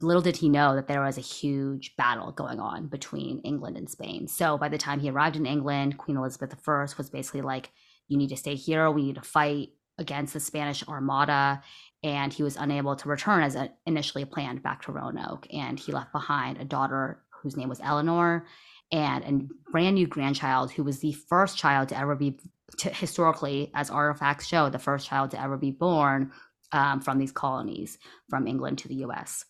[0.02, 3.90] little did he know that there was a huge battle going on between England and
[3.90, 4.28] Spain.
[4.28, 7.72] So by the time he arrived in England, Queen Elizabeth I was basically like,
[8.10, 8.92] You need to stay here.
[8.92, 9.70] We need to fight
[10.02, 11.64] against the Spanish Armada.
[12.04, 15.48] And he was unable to return as initially planned back to Roanoke.
[15.54, 18.46] And he left behind a daughter whose name was Eleanor
[18.92, 22.38] and a brand new grandchild who was the first child to ever be,
[22.80, 26.32] to, historically, as artifacts show, the first child to ever be born
[26.72, 27.98] um, from these colonies
[28.30, 29.46] from England to the US.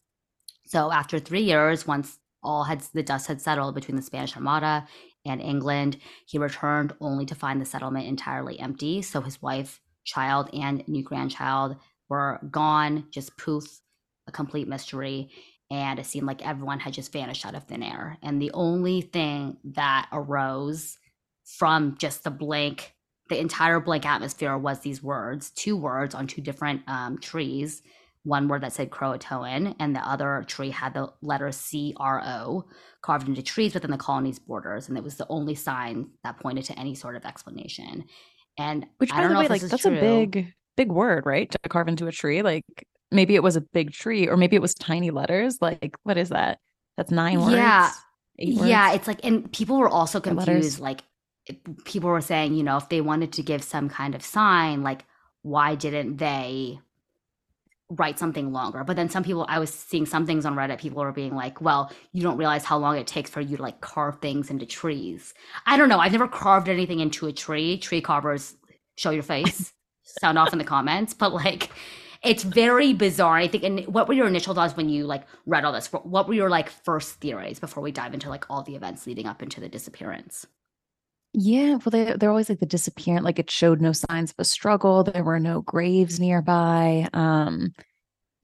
[0.67, 4.87] So after three years, once all had the dust had settled between the Spanish Armada
[5.25, 9.01] and England, he returned only to find the settlement entirely empty.
[9.01, 11.77] So his wife, child, and new grandchild
[12.09, 13.81] were gone, just poof,
[14.27, 15.29] a complete mystery.
[15.69, 18.17] And it seemed like everyone had just vanished out of thin air.
[18.21, 20.97] And the only thing that arose
[21.45, 22.93] from just the blank,
[23.29, 27.81] the entire blank atmosphere was these words, two words on two different um, trees
[28.23, 32.65] one word that said Croatoan, and the other tree had the letter C R O
[33.01, 36.65] carved into trees within the colony's borders, and it was the only sign that pointed
[36.65, 38.05] to any sort of explanation.
[38.57, 39.97] And which, by the way, like that's true.
[39.97, 41.49] a big, big word, right?
[41.51, 42.63] To carve into a tree, like
[43.11, 45.57] maybe it was a big tree, or maybe it was tiny letters.
[45.61, 46.59] Like, what is that?
[46.97, 47.53] That's nine words.
[47.53, 47.91] Yeah,
[48.37, 48.93] yeah.
[48.93, 50.79] It's like, and people were also confused.
[50.79, 51.01] Like,
[51.85, 55.05] people were saying, you know, if they wanted to give some kind of sign, like,
[55.41, 56.79] why didn't they
[57.91, 58.83] write something longer.
[58.83, 61.61] But then some people, I was seeing some things on Reddit, people were being like,
[61.61, 64.65] well, you don't realize how long it takes for you to like carve things into
[64.65, 65.33] trees.
[65.65, 65.99] I don't know.
[65.99, 67.77] I've never carved anything into a tree.
[67.77, 68.55] Tree carvers,
[68.95, 69.73] show your face,
[70.03, 71.13] sound off in the comments.
[71.13, 71.69] But like,
[72.23, 73.37] it's very bizarre.
[73.37, 75.91] I think, and what were your initial thoughts when you like read all this?
[75.91, 79.27] What were your like first theories before we dive into like all the events leading
[79.27, 80.45] up into the disappearance?
[81.33, 83.23] Yeah, well, they they're always like the disappearance.
[83.23, 85.03] Like it showed no signs of a struggle.
[85.03, 87.07] There were no graves nearby.
[87.13, 87.73] Um,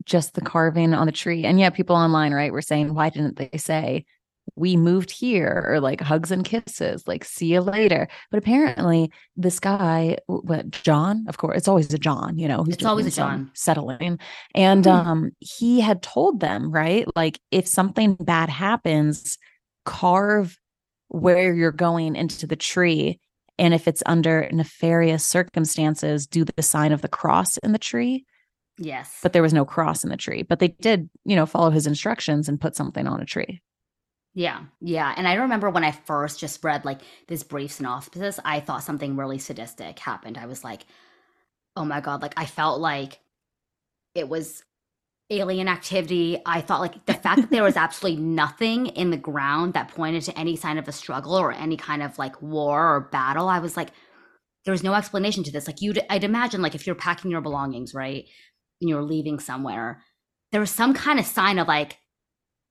[0.08, 1.44] just the carving on the tree.
[1.44, 4.06] And yeah, people online, right, were saying, why didn't they say
[4.56, 8.08] we moved here or like hugs and kisses, like see you later?
[8.32, 12.76] But apparently, this guy, what John, of course, it's always a John, you know, who's
[12.76, 14.20] it's always a John settling,
[14.56, 15.10] and mm-hmm.
[15.10, 19.38] um, he had told them, right, like if something bad happens,
[19.86, 20.58] carve
[21.10, 23.20] where you're going into the tree.
[23.58, 28.26] And if it's under nefarious circumstances, do the sign of the cross in the tree.
[28.78, 29.20] Yes.
[29.24, 30.44] But there was no cross in the tree.
[30.44, 33.62] But they did, you know, follow his instructions and put something on a tree.
[34.36, 34.66] Yeah.
[34.80, 35.12] Yeah.
[35.18, 39.16] And I remember when I first just read like this brief synopsis, I thought something
[39.16, 40.38] really sadistic happened.
[40.38, 40.86] I was like,
[41.76, 42.22] oh my God.
[42.22, 43.20] Like I felt like
[44.14, 44.64] it was
[45.30, 46.42] alien activity.
[46.46, 50.24] I thought like the fact that there was absolutely nothing in the ground that pointed
[50.24, 53.50] to any sign of a struggle or any kind of like war or battle.
[53.50, 53.90] I was like,
[54.66, 55.68] there was no explanation to this.
[55.68, 58.26] Like you, I'd imagine like if you're packing your belongings, right,
[58.82, 60.04] and you're leaving somewhere,
[60.52, 61.98] there was some kind of sign of like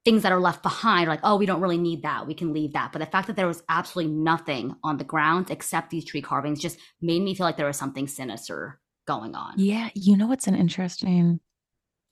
[0.05, 2.75] things that are left behind, like oh, we don't really need that, we can leave
[2.75, 2.93] that.
[2.93, 6.61] But the fact that there was absolutely nothing on the ground except these tree carvings
[6.61, 9.55] just made me feel like there was something sinister going on.
[9.57, 11.41] Yeah, you know what's an interesting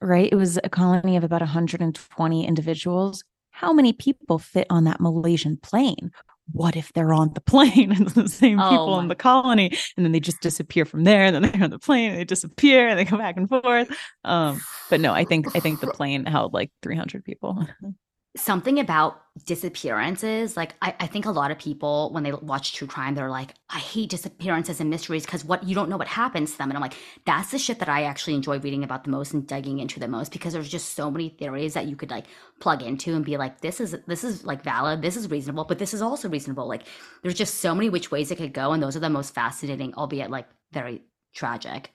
[0.01, 0.29] right?
[0.31, 3.25] It was a colony of about 120 individuals.
[3.51, 6.11] How many people fit on that Malaysian plane?
[6.53, 10.05] What if they're on the plane and the same oh people in the colony and
[10.05, 12.89] then they just disappear from there and then they're on the plane and they disappear
[12.89, 13.97] and they come back and forth.
[14.25, 17.67] Um, but no, I think I think the plane held like 300 people.
[18.37, 22.87] something about disappearances like I, I, think a lot of people when they watch true
[22.87, 26.53] crime they're like i hate disappearances and mysteries because what you don't know what happens
[26.53, 26.71] to them.
[26.71, 26.95] And i'm like
[27.27, 30.07] that's the shit that i actually enjoy reading about the most and digging into the
[30.07, 32.27] most because there's just so many theories that you could like
[32.61, 35.79] plug into and be like this is this is like valid this is reasonable but
[35.79, 36.67] this is also reasonable.
[36.69, 36.85] Like
[37.23, 39.95] there's just so many which ways it could go and those are the most fascinating
[39.95, 41.03] albeit like very
[41.35, 41.91] tragic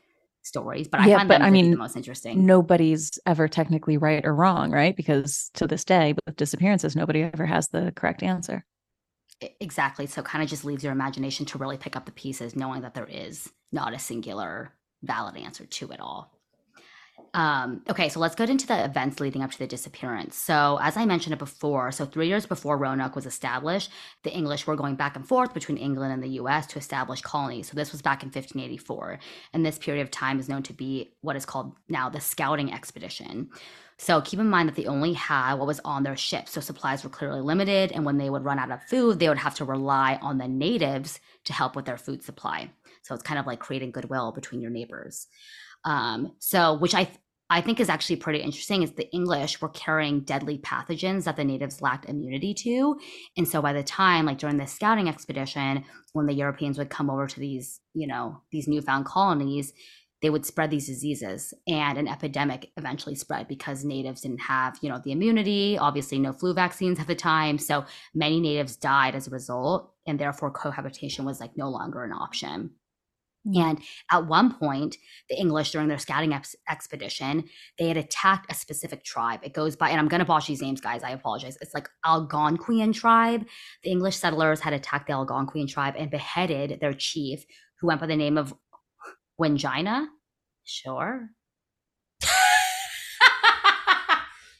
[0.49, 2.45] stories, but I find but, them I mean, the most interesting.
[2.45, 4.95] Nobody's ever technically right or wrong, right?
[4.95, 8.65] Because to this day, with disappearances, nobody ever has the correct answer.
[9.61, 10.05] Exactly.
[10.05, 12.93] So kind of just leaves your imagination to really pick up the pieces, knowing that
[12.93, 16.33] there is not a singular valid answer to it all.
[17.33, 20.35] Um, okay, so let's get into the events leading up to the disappearance.
[20.35, 23.91] So, as I mentioned it before, so three years before Roanoke was established,
[24.23, 27.69] the English were going back and forth between England and the US to establish colonies.
[27.69, 29.19] So, this was back in 1584.
[29.53, 32.73] And this period of time is known to be what is called now the scouting
[32.73, 33.49] expedition.
[33.97, 36.53] So, keep in mind that they only had what was on their ships.
[36.53, 37.91] So, supplies were clearly limited.
[37.91, 40.47] And when they would run out of food, they would have to rely on the
[40.47, 42.71] natives to help with their food supply.
[43.03, 45.27] So, it's kind of like creating goodwill between your neighbors.
[45.85, 47.09] Um, so, which I
[47.51, 51.43] I think is actually pretty interesting, is the English were carrying deadly pathogens that the
[51.43, 52.99] natives lacked immunity to,
[53.37, 57.09] and so by the time, like during the scouting expedition, when the Europeans would come
[57.09, 59.73] over to these, you know, these newfound colonies,
[60.21, 64.89] they would spread these diseases and an epidemic eventually spread because natives didn't have you
[64.89, 67.57] know the immunity obviously no flu vaccines at the time.
[67.57, 72.11] So many natives died as a result and therefore cohabitation was like no longer an
[72.11, 72.71] option
[73.47, 73.57] Mm.
[73.57, 73.79] and
[74.11, 74.97] at one point,
[75.29, 77.45] the English, during their scouting ex- expedition,
[77.77, 79.39] they had attacked a specific tribe.
[79.43, 81.03] It goes by, and I'm going to botch these names, guys.
[81.03, 81.57] I apologize.
[81.61, 83.45] It's like Algonquian tribe.
[83.83, 87.45] The English settlers had attacked the Algonquian tribe and beheaded their chief,
[87.79, 88.53] who went by the name of
[89.39, 90.07] Wingina.
[90.65, 91.29] Sure.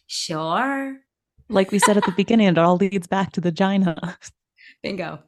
[0.07, 0.97] sure.
[1.49, 4.17] Like we said at the beginning, it all leads back to the Gina.
[4.81, 5.19] Bingo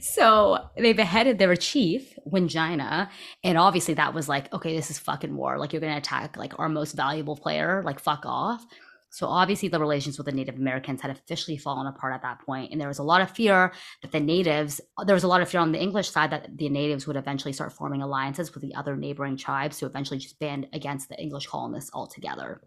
[0.00, 3.08] so they beheaded their chief, Wingina,
[3.44, 5.58] and obviously that was like, okay, this is fucking war.
[5.58, 8.64] Like you're gonna attack like our most valuable player, like fuck off.
[9.12, 12.70] So obviously the relations with the Native Americans had officially fallen apart at that point,
[12.70, 15.48] and there was a lot of fear that the natives, there was a lot of
[15.48, 18.74] fear on the English side that the natives would eventually start forming alliances with the
[18.74, 22.60] other neighboring tribes to eventually just band against the English colonists altogether.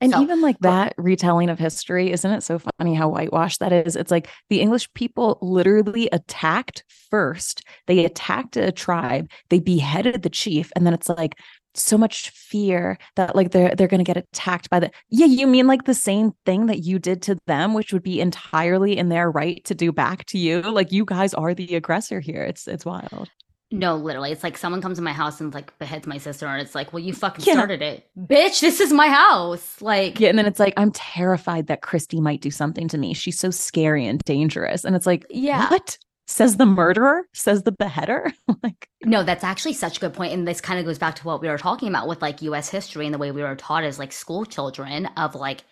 [0.00, 3.72] And so, even like that retelling of history, isn't it so funny how whitewashed that
[3.72, 3.94] is?
[3.94, 7.62] It's like the English people literally attacked first.
[7.86, 11.34] They attacked a tribe, they beheaded the chief, and then it's like
[11.74, 15.66] so much fear that like they're they're gonna get attacked by the yeah, you mean
[15.66, 19.30] like the same thing that you did to them, which would be entirely in their
[19.30, 20.62] right to do back to you.
[20.62, 22.42] Like you guys are the aggressor here.
[22.42, 23.30] It's it's wild.
[23.72, 24.32] No, literally.
[24.32, 26.92] It's like someone comes to my house and like beheads my sister, and it's like,
[26.92, 27.54] well, you fucking yeah.
[27.54, 28.06] started it.
[28.16, 29.80] Bitch, this is my house.
[29.80, 30.28] Like, yeah.
[30.28, 33.14] And then it's like, I'm terrified that Christy might do something to me.
[33.14, 34.84] She's so scary and dangerous.
[34.84, 35.70] And it's like, yeah.
[35.70, 35.98] What?
[36.26, 37.24] Says the murderer?
[37.32, 38.32] Says the beheader?
[38.62, 40.32] like, no, that's actually such a good point.
[40.32, 42.68] And this kind of goes back to what we were talking about with like US
[42.68, 45.64] history and the way we were taught as like school children of like,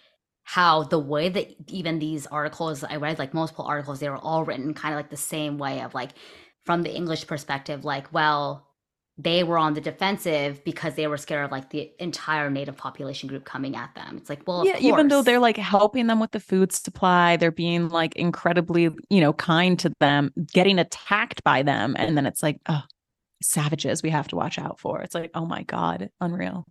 [0.42, 4.44] how the way that even these articles I read, like multiple articles, they were all
[4.44, 6.10] written kind of like the same way of like
[6.70, 8.64] from the English perspective, like, well,
[9.18, 13.28] they were on the defensive because they were scared of like the entire native population
[13.28, 14.16] group coming at them.
[14.18, 17.50] It's like, well, yeah, even though they're like helping them with the food supply, they're
[17.50, 21.96] being like incredibly, you know, kind to them, getting attacked by them.
[21.98, 22.82] And then it's like, oh,
[23.42, 25.02] savages we have to watch out for.
[25.02, 26.66] It's like, oh my God, unreal.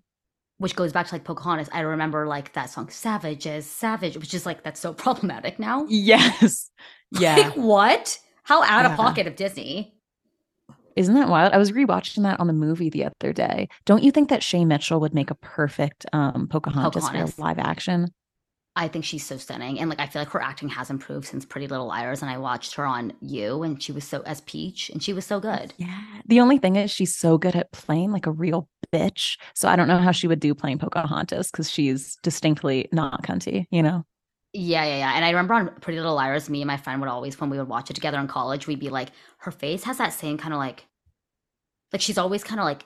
[0.60, 1.68] Which goes back to like Pocahontas.
[1.74, 5.86] I remember like that song, Savages, Savage, which is like, that's so problematic now.
[5.90, 6.72] Yes.
[7.12, 7.38] Yeah.
[7.38, 8.20] like, what?
[8.50, 8.92] How out yeah.
[8.92, 9.94] of pocket of Disney.
[10.96, 11.54] Isn't that wild?
[11.54, 13.70] I was rewatching that on the movie the other day.
[13.86, 17.36] Don't you think that Shay Mitchell would make a perfect um, Pocahontas, Pocahontas.
[17.36, 18.12] for live action?
[18.76, 21.46] I think she's so stunning, and like I feel like her acting has improved since
[21.46, 22.24] Pretty Little Liars.
[22.24, 25.28] And I watched her on You, and she was so as Peach, and she was
[25.28, 25.72] so good.
[25.78, 26.02] Yeah.
[26.26, 29.38] The only thing is, she's so good at playing like a real bitch.
[29.54, 33.68] So I don't know how she would do playing Pocahontas because she's distinctly not cunty.
[33.70, 34.06] You know.
[34.54, 35.14] Yeah, yeah, yeah.
[35.16, 37.58] And I remember on Pretty Little Liars, me and my friend would always, when we
[37.60, 39.10] would watch it together in college, we'd be like,
[39.40, 40.86] her face has that same kind of like,
[41.94, 42.86] like she's always kind of like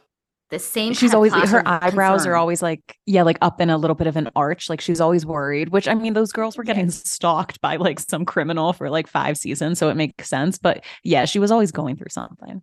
[0.50, 0.94] the same.
[0.94, 2.34] She's always her eyebrows concern.
[2.34, 4.70] are always like, yeah, like up in a little bit of an arch.
[4.70, 5.70] Like she's always worried.
[5.70, 7.10] Which I mean, those girls were getting yes.
[7.10, 10.58] stalked by like some criminal for like five seasons, so it makes sense.
[10.58, 12.62] But yeah, she was always going through something.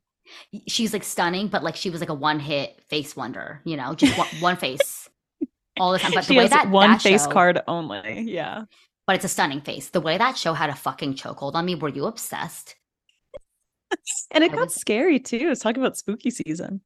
[0.69, 3.63] She's like stunning, but like she was like a one hit face wonder.
[3.65, 5.09] You know, just one, one face
[5.81, 6.13] all the time.
[6.15, 8.65] But the way that one that face show, card only, yeah
[9.11, 9.89] but it's a stunning face.
[9.89, 12.77] The way that show had a fucking chokehold on me, were you obsessed?
[14.31, 15.49] and it I got was, scary too.
[15.51, 16.81] It's talking about spooky season.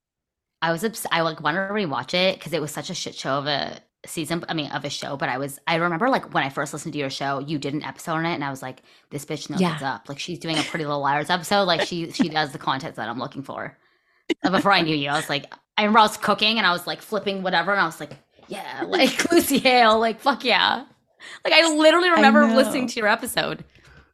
[0.63, 3.15] I was obs- I like wanted to rewatch it because it was such a shit
[3.15, 4.43] show of a season.
[4.49, 5.19] I mean, of a show.
[5.19, 7.75] But I was I remember like when I first listened to your show, you did
[7.75, 9.73] an episode on it, and I was like, this bitch knows yeah.
[9.73, 10.09] what's up.
[10.09, 11.65] Like she's doing a Pretty Little Liars episode.
[11.65, 13.77] Like she she does the content that I'm looking for.
[14.51, 16.87] before I knew you, I was like, I remember I was cooking and I was
[16.87, 18.13] like flipping whatever, and I was like,
[18.49, 20.87] yeah, like Lucy Hale, like fuck yeah.
[21.45, 23.65] Like I literally remember I listening to your episode.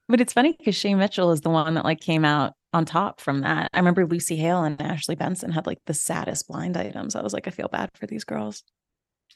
[0.09, 3.21] But it's funny because Shay Mitchell is the one that like came out on top
[3.21, 3.71] from that.
[3.73, 7.15] I remember Lucy Hale and Ashley Benson had like the saddest blind items.
[7.15, 8.65] I was like, I feel bad for these girls.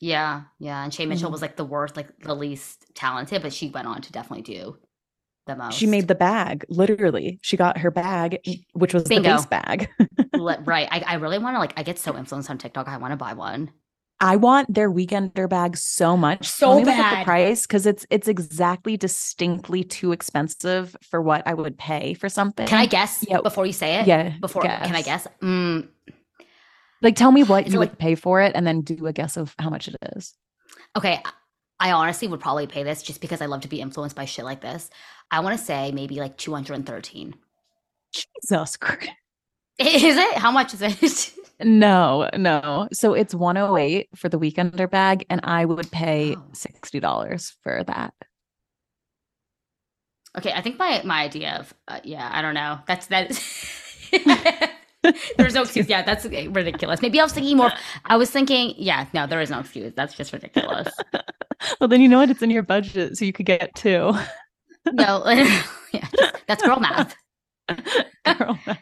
[0.00, 0.82] Yeah, yeah.
[0.82, 1.32] And Shay Mitchell mm-hmm.
[1.32, 4.76] was like the worst, like the least talented, but she went on to definitely do
[5.46, 5.76] the most.
[5.76, 7.38] She made the bag, literally.
[7.42, 8.38] She got her bag,
[8.72, 9.30] which was Bingo.
[9.30, 9.88] the face bag.
[10.64, 10.88] right.
[10.90, 12.88] I, I really want to like I get so influenced on TikTok.
[12.88, 13.70] I want to buy one.
[14.20, 16.48] I want their weekender bag so much.
[16.48, 17.20] So bad.
[17.20, 22.28] the price because it's it's exactly distinctly too expensive for what I would pay for
[22.28, 22.66] something.
[22.66, 23.40] Can I guess yeah.
[23.40, 24.06] before you say it?
[24.06, 24.34] Yeah.
[24.40, 24.86] Before guess.
[24.86, 25.26] can I guess?
[25.42, 25.88] Mm.
[27.02, 29.36] Like tell me what you like, would pay for it and then do a guess
[29.36, 30.34] of how much it is.
[30.96, 31.20] Okay.
[31.80, 34.44] I honestly would probably pay this just because I love to be influenced by shit
[34.44, 34.88] like this.
[35.30, 37.34] I want to say maybe like 213.
[38.12, 39.10] Jesus Christ.
[39.78, 40.34] Is it?
[40.36, 41.34] How much is it?
[41.60, 42.88] no, no.
[42.92, 48.14] So it's 108 for the weekender bag, and I would pay $60 for that.
[50.36, 52.80] Okay, I think my my idea of uh, yeah, I don't know.
[52.86, 53.40] That's that.
[55.36, 55.88] There's no excuse.
[55.88, 57.02] Yeah, that's ridiculous.
[57.02, 57.72] Maybe I was thinking more.
[58.06, 59.92] I was thinking, yeah, no, there is no excuse.
[59.94, 60.88] That's just ridiculous.
[61.80, 62.30] well, then you know what?
[62.30, 64.12] It's in your budget, so you could get two.
[64.92, 65.24] no,
[65.92, 66.08] yeah,
[66.46, 67.14] that's girl math.
[68.24, 68.78] girl math.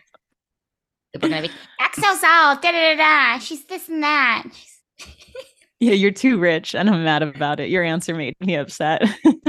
[1.13, 1.55] People are gonna be
[1.97, 3.39] da da da da.
[3.39, 4.45] She's this and that.
[5.81, 7.69] yeah, you're too rich, and I'm mad about it.
[7.69, 9.03] Your answer made me upset.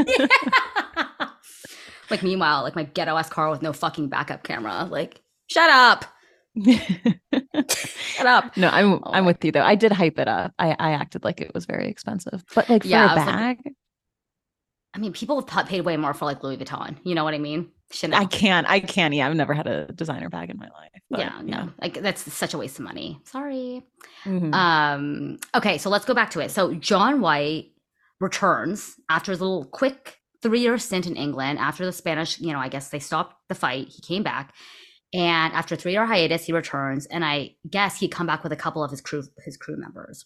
[2.10, 4.88] like meanwhile, like my ghetto ass car with no fucking backup camera.
[4.90, 6.06] Like, shut up.
[7.74, 8.56] Shut up.
[8.56, 9.64] No, I'm oh, I'm with you though.
[9.64, 10.54] I did hype it up.
[10.60, 12.44] I, I acted like it was very expensive.
[12.54, 13.62] But like for yeah, a bag.
[13.66, 13.74] Like,
[14.94, 16.98] I mean, people have paid way more for like Louis Vuitton.
[17.04, 17.72] You know what I mean?
[17.94, 18.22] Chanel.
[18.22, 18.68] I can't.
[18.70, 19.14] I can't.
[19.14, 20.92] Yeah, I've never had a designer bag in my life.
[21.10, 21.70] But, yeah, no, yeah.
[21.80, 23.20] like that's such a waste of money.
[23.26, 23.84] Sorry.
[24.26, 24.54] Mm-hmm.
[24.54, 25.40] Um.
[25.56, 26.52] Okay, so let's go back to it.
[26.52, 27.72] So John White
[28.20, 31.60] returns after his little quick three-year stint in England.
[31.60, 33.90] After the Spanish, you know, I guess they stopped the fight.
[33.90, 34.54] He came back,
[35.14, 37.06] and after three-year hiatus, he returns.
[37.06, 40.26] And I guess he'd come back with a couple of his crew, his crew members.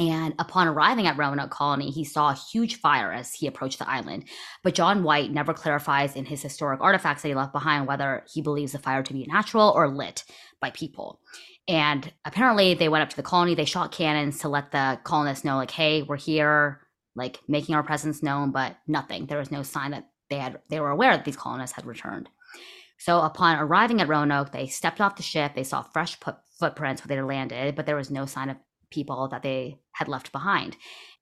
[0.00, 3.88] And upon arriving at Roanoke Colony, he saw a huge fire as he approached the
[3.88, 4.24] island.
[4.64, 8.40] But John White never clarifies in his historic artifacts that he left behind whether he
[8.40, 10.24] believes the fire to be natural or lit
[10.58, 11.20] by people.
[11.68, 15.44] And apparently, they went up to the colony, they shot cannons to let the colonists
[15.44, 16.80] know, like, hey, we're here,
[17.14, 19.26] like making our presence known, but nothing.
[19.26, 22.30] There was no sign that they had they were aware that these colonists had returned.
[22.98, 25.54] So upon arriving at Roanoke, they stepped off the ship.
[25.54, 26.18] They saw fresh
[26.58, 28.56] footprints where they landed, but there was no sign of
[28.90, 30.76] people that they had left behind.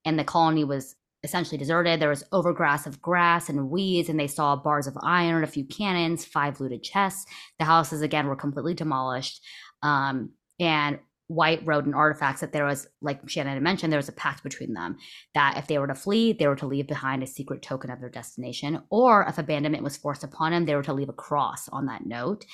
[0.05, 1.99] And the colony was essentially deserted.
[1.99, 5.65] There was overgrass of grass and weeds, and they saw bars of iron, a few
[5.65, 7.25] cannons, five looted chests.
[7.59, 9.41] The houses again were completely demolished.
[9.83, 14.09] Um, and White wrote in artifacts that there was, like Shannon had mentioned, there was
[14.09, 14.97] a pact between them
[15.35, 17.99] that if they were to flee, they were to leave behind a secret token of
[17.99, 21.69] their destination, or if abandonment was forced upon them, they were to leave a cross
[21.69, 22.45] on that note.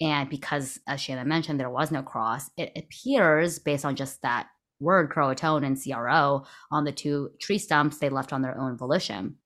[0.00, 4.46] And because, as Shannon mentioned, there was no cross, it appears, based on just that
[4.82, 9.36] word Croatoan and CRO on the two tree stumps they left on their own volition.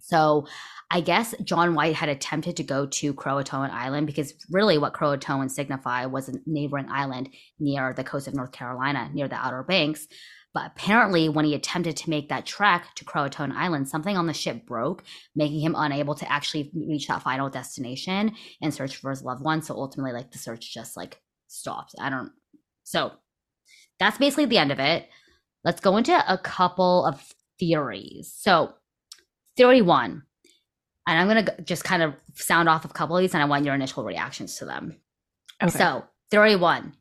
[0.00, 0.46] So
[0.90, 5.50] I guess John White had attempted to go to Croatoan Island because really what Croatoan
[5.50, 10.06] signified was a neighboring island near the coast of North Carolina, near the Outer Banks.
[10.52, 14.34] But apparently, when he attempted to make that trek to Croatoan Island, something on the
[14.34, 15.02] ship broke,
[15.34, 19.62] making him unable to actually reach that final destination and search for his loved one.
[19.62, 21.94] So ultimately, like the search just like stopped.
[21.98, 22.30] I don't.
[22.84, 23.12] So
[24.04, 25.08] that's basically the end of it.
[25.64, 28.34] Let's go into a couple of theories.
[28.36, 28.74] So,
[29.56, 30.22] theory one,
[31.06, 33.46] and I'm going to just kind of sound off a couple of these and I
[33.46, 35.00] want your initial reactions to them.
[35.62, 35.76] Okay.
[35.76, 36.94] So, theory one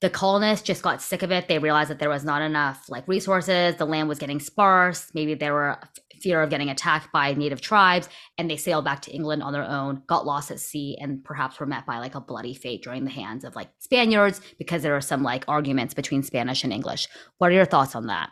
[0.00, 1.48] the colonists just got sick of it.
[1.48, 3.76] They realized that there was not enough like resources.
[3.76, 5.10] The land was getting sparse.
[5.14, 5.78] Maybe there were
[6.22, 9.64] fear of getting attacked by native tribes, and they sailed back to England on their
[9.64, 13.04] own, got lost at sea, and perhaps were met by like a bloody fate during
[13.04, 17.08] the hands of like Spaniards because there were some like arguments between Spanish and English.
[17.38, 18.30] What are your thoughts on that?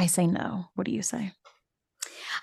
[0.00, 0.66] I say no.
[0.74, 1.32] What do you say?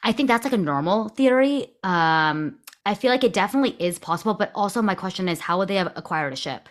[0.03, 1.67] I think that's like a normal theory.
[1.83, 5.67] Um, I feel like it definitely is possible, but also my question is, how would
[5.67, 6.69] they have acquired a ship?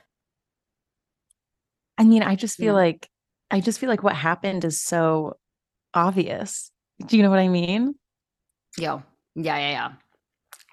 [1.98, 2.80] I mean, I just feel yeah.
[2.80, 3.08] like
[3.50, 5.36] I just feel like what happened is so
[5.92, 6.70] obvious.
[7.06, 7.94] Do you know what I mean?
[8.78, 9.02] Yo,
[9.34, 9.92] yeah, yeah, yeah.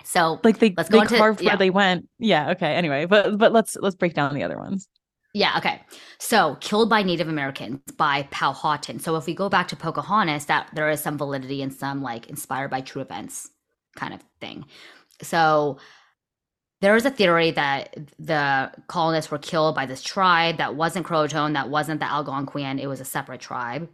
[0.03, 1.51] So like they let's they go into, carved yeah.
[1.51, 2.07] where they went.
[2.19, 2.51] Yeah.
[2.51, 2.73] Okay.
[2.73, 4.87] Anyway, but but let's let's break down the other ones.
[5.33, 5.57] Yeah.
[5.57, 5.81] Okay.
[6.19, 8.99] So killed by Native Americans by Powhatan.
[8.99, 12.27] So if we go back to Pocahontas, that there is some validity and some like
[12.27, 13.49] inspired by true events
[13.95, 14.65] kind of thing.
[15.21, 15.77] So
[16.81, 21.53] there is a theory that the colonists were killed by this tribe that wasn't Croatoan,
[21.53, 23.87] that wasn't the Algonquian, it was a separate tribe.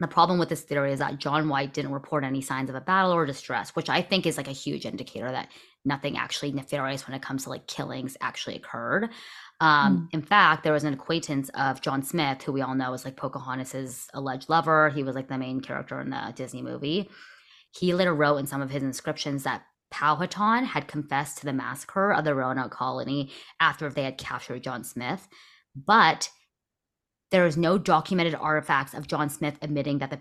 [0.00, 2.80] The problem with this theory is that John White didn't report any signs of a
[2.80, 5.48] battle or distress, which I think is like a huge indicator that
[5.84, 9.10] nothing actually nefarious when it comes to like killings actually occurred.
[9.60, 10.14] Um, mm.
[10.14, 13.16] In fact, there was an acquaintance of John Smith, who we all know is like
[13.16, 14.88] Pocahontas's alleged lover.
[14.88, 17.10] He was like the main character in the Disney movie.
[17.70, 22.12] He later wrote in some of his inscriptions that Powhatan had confessed to the massacre
[22.12, 23.30] of the Roanoke colony
[23.60, 25.28] after they had captured John Smith,
[25.74, 26.30] but
[27.30, 30.16] there is no documented artifacts of John Smith admitting that the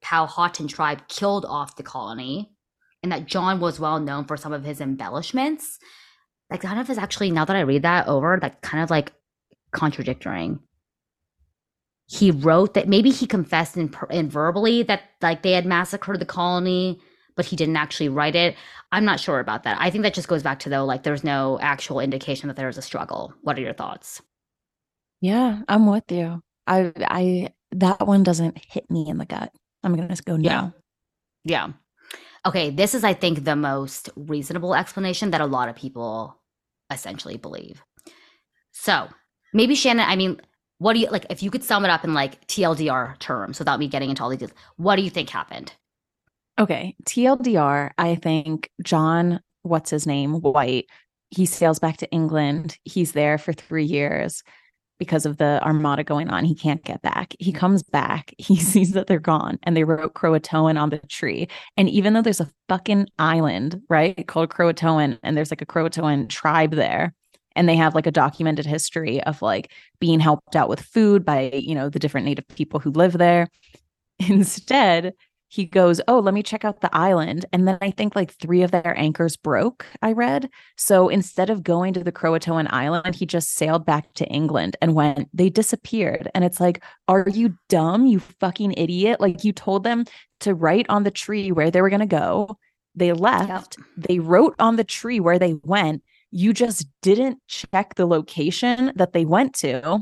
[0.00, 2.52] Powhatan tribe killed off the colony
[3.02, 5.78] and that John was well known for some of his embellishments.
[6.50, 9.12] Like, kind of is actually, now that I read that over, like, kind of like
[9.72, 10.60] contradicting.
[12.08, 16.24] He wrote that maybe he confessed in, in verbally that, like, they had massacred the
[16.24, 17.00] colony,
[17.34, 18.54] but he didn't actually write it.
[18.92, 19.76] I'm not sure about that.
[19.80, 22.68] I think that just goes back to, though, like, there's no actual indication that there
[22.68, 23.34] was a struggle.
[23.42, 24.22] What are your thoughts?
[25.26, 26.40] Yeah, I'm with you.
[26.68, 29.52] I I that one doesn't hit me in the gut.
[29.82, 30.48] I'm gonna go no.
[30.48, 30.70] Yeah.
[31.42, 31.68] Yeah.
[32.46, 36.40] Okay, this is I think the most reasonable explanation that a lot of people
[36.92, 37.82] essentially believe.
[38.70, 39.08] So
[39.52, 40.40] maybe Shannon, I mean,
[40.78, 43.80] what do you like if you could sum it up in like TLDR terms without
[43.80, 45.72] me getting into all the details, what do you think happened?
[46.56, 46.94] Okay.
[47.02, 50.34] TLDR, I think John, what's his name?
[50.34, 50.86] White,
[51.30, 52.78] he sails back to England.
[52.84, 54.44] He's there for three years
[54.98, 56.44] because of the armada going on.
[56.44, 57.34] He can't get back.
[57.38, 57.56] He mm.
[57.56, 58.34] comes back.
[58.46, 61.48] He sees that they're gone and they wrote Croatoan on the tree.
[61.76, 66.28] And even though there's a fucking island, right, called Croatoan, and there's like a Croatoan
[66.28, 67.12] tribe there,
[67.56, 71.50] and they have like a documented history of like being helped out with food by,
[71.54, 73.48] you know, the different native people who live there.
[74.20, 75.12] Instead,
[75.56, 77.46] he goes, Oh, let me check out the island.
[77.50, 80.50] And then I think like three of their anchors broke, I read.
[80.76, 84.94] So instead of going to the Croatoan island, he just sailed back to England and
[84.94, 86.30] went, they disappeared.
[86.34, 89.18] And it's like, Are you dumb, you fucking idiot?
[89.18, 90.04] Like you told them
[90.40, 92.58] to write on the tree where they were going to go.
[92.94, 93.86] They left, yep.
[93.96, 96.02] they wrote on the tree where they went.
[96.30, 100.00] You just didn't check the location that they went to.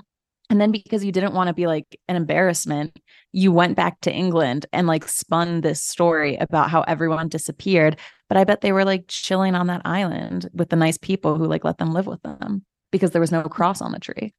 [0.50, 2.98] And then because you didn't want to be like an embarrassment,
[3.34, 7.98] you went back to England and like spun this story about how everyone disappeared.
[8.28, 11.46] But I bet they were like chilling on that island with the nice people who
[11.46, 14.32] like let them live with them because there was no cross on the tree.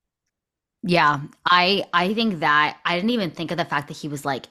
[0.81, 4.23] Yeah, I I think that I didn't even think of the fact that he was
[4.23, 4.45] like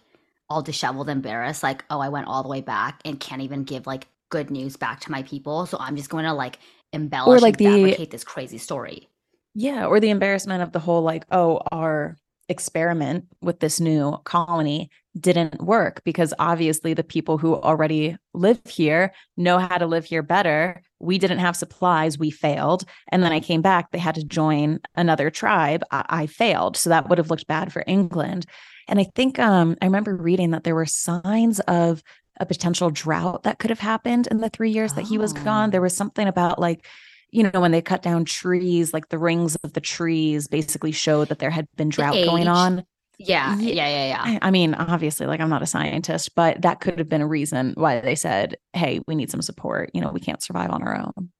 [0.51, 3.87] all disheveled, embarrassed, like, oh, I went all the way back and can't even give
[3.87, 5.65] like good news back to my people.
[5.65, 6.59] So I'm just going to like
[6.93, 9.09] embellish or like and fabricate this crazy story.
[9.55, 12.19] Yeah, or the embarrassment of the whole like, oh, our
[12.49, 19.13] experiment with this new colony didn't work because obviously the people who already live here
[19.37, 20.83] know how to live here better.
[20.99, 22.85] We didn't have supplies, we failed.
[23.11, 25.85] And then I came back, they had to join another tribe.
[25.91, 26.77] I, I failed.
[26.77, 28.47] So that would have looked bad for England.
[28.89, 32.03] And I think um, I remember reading that there were signs of
[32.41, 34.97] a potential drought that could have happened in the three years oh.
[34.97, 35.71] that he was gone.
[35.71, 35.85] There oh.
[35.85, 36.87] was something about like
[37.35, 41.29] you know, when they cut down trees, like the rings of the trees basically showed
[41.29, 42.85] that there had been drought going on.
[43.19, 44.39] Yeah, yeah, yeah, yeah.
[44.41, 47.75] I mean, obviously, like I'm not a scientist, but that could have been a reason
[47.77, 49.91] why they said, "Hey, we need some support.
[49.95, 51.31] You know, we can't survive on our own."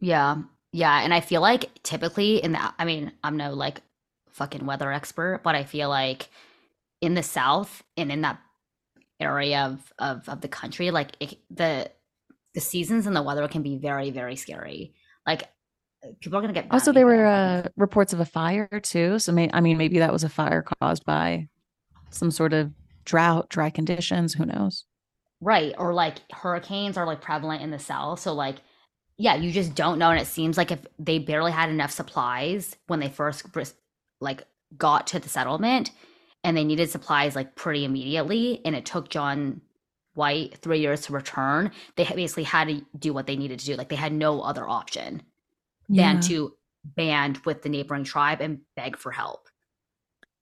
[0.00, 0.38] Yeah,
[0.72, 3.82] yeah, and I feel like typically in the, I mean, I'm no like
[4.30, 6.30] fucking weather expert, but I feel like
[7.02, 8.40] in the South and in that
[9.20, 11.90] area of of, of the country, like it, the
[12.56, 14.94] the seasons and the weather can be very very scary.
[15.26, 15.48] Like
[16.20, 19.50] people are gonna get also there were uh, reports of a fire too so may-
[19.52, 21.48] i mean maybe that was a fire caused by
[22.10, 22.70] some sort of
[23.04, 24.84] drought dry conditions who knows?
[25.40, 28.56] Right or like hurricanes are like prevalent in the south so like
[29.16, 32.76] yeah you just don't know and it seems like if they barely had enough supplies
[32.86, 33.44] when they first
[34.20, 34.44] like
[34.76, 35.90] got to the settlement
[36.42, 39.60] and they needed supplies like pretty immediately and it took john
[40.16, 43.76] white three years to return they basically had to do what they needed to do
[43.76, 45.22] like they had no other option
[45.88, 46.12] yeah.
[46.12, 46.52] than to
[46.84, 49.48] band with the neighboring tribe and beg for help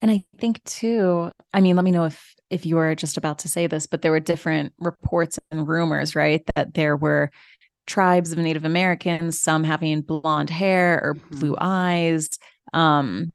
[0.01, 3.39] and i think too i mean let me know if if you were just about
[3.39, 7.31] to say this but there were different reports and rumors right that there were
[7.87, 11.63] tribes of native americans some having blonde hair or blue mm-hmm.
[11.63, 12.29] eyes
[12.73, 13.33] um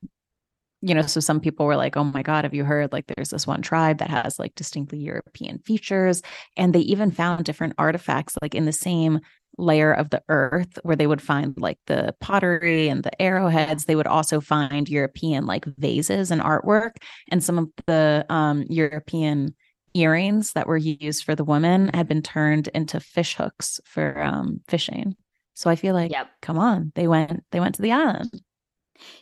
[0.81, 2.93] you know, so some people were like, oh my God, have you heard?
[2.93, 6.21] Like, there's this one tribe that has like distinctly European features.
[6.55, 9.19] And they even found different artifacts like in the same
[9.57, 13.85] layer of the earth where they would find like the pottery and the arrowheads.
[13.85, 16.91] They would also find European like vases and artwork.
[17.29, 19.53] And some of the um, European
[19.93, 24.61] earrings that were used for the women had been turned into fish hooks for um,
[24.67, 25.15] fishing.
[25.55, 26.29] So I feel like, yep.
[26.41, 28.31] come on, they went, they went to the island.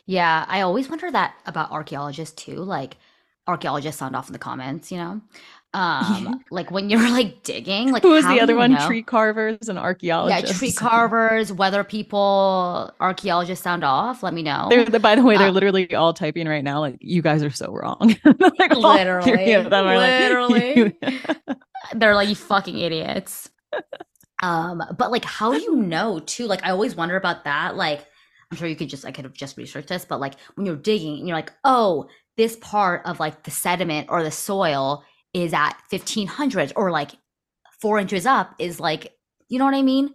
[0.06, 2.56] Yeah, I always wonder that about archaeologists too.
[2.56, 2.96] Like
[3.46, 5.20] archaeologists sound off in the comments, you know?
[5.74, 8.72] Um, like when you're like digging, like who was the other one?
[8.72, 8.86] Know?
[8.86, 10.50] Tree carvers and archaeologists.
[10.50, 14.22] Yeah, tree carvers, weather people, archaeologists sound off.
[14.22, 14.68] Let me know.
[14.70, 16.80] They're, by the way, they're uh, literally all typing right now.
[16.80, 18.16] Like you guys are so wrong.
[18.24, 20.94] like, literally, literally.
[21.02, 21.58] Like,
[21.94, 23.50] they're like you fucking idiots.
[24.42, 26.46] Um, but like, how do you know too?
[26.46, 27.76] Like, I always wonder about that.
[27.76, 28.06] Like,
[28.50, 30.76] I'm sure you could just, I could have just researched this, but like when you're
[30.76, 35.52] digging and you're like, oh, this part of like the sediment or the soil is
[35.52, 37.10] at 1500 or like
[37.80, 39.12] four inches up is like,
[39.48, 40.14] you know what I mean?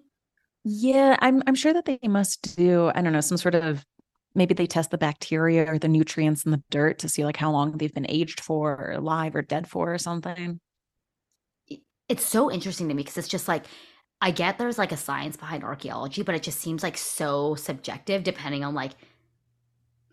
[0.63, 3.85] Yeah, I'm I'm sure that they must do, I don't know, some sort of
[4.33, 7.51] maybe they test the bacteria or the nutrients in the dirt to see like how
[7.51, 10.59] long they've been aged for or alive or dead for or something.
[12.09, 13.65] It's so interesting to me because it's just like
[14.23, 18.23] I get there's like a science behind archaeology, but it just seems like so subjective
[18.23, 18.93] depending on like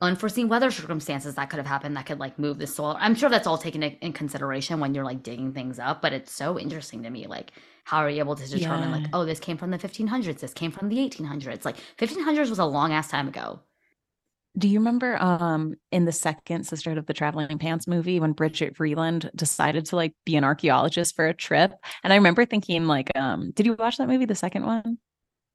[0.01, 2.97] unforeseen weather circumstances that could have happened that could like move the soil.
[2.99, 6.33] I'm sure that's all taken in consideration when you're like digging things up, but it's
[6.33, 7.29] so interesting to me.
[7.29, 7.53] Like,
[7.85, 8.97] how are you able to determine, yeah.
[8.97, 11.65] like, oh, this came from the 1500s, this came from the 1800s?
[11.65, 13.61] Like, 1500s was a long ass time ago.
[14.59, 18.77] Do you remember um in the second Sisterhood of the Traveling Pants movie when Bridget
[18.77, 21.73] Vreeland decided to like be an archaeologist for a trip?
[22.03, 24.99] And I remember thinking like um did you watch that movie the second one?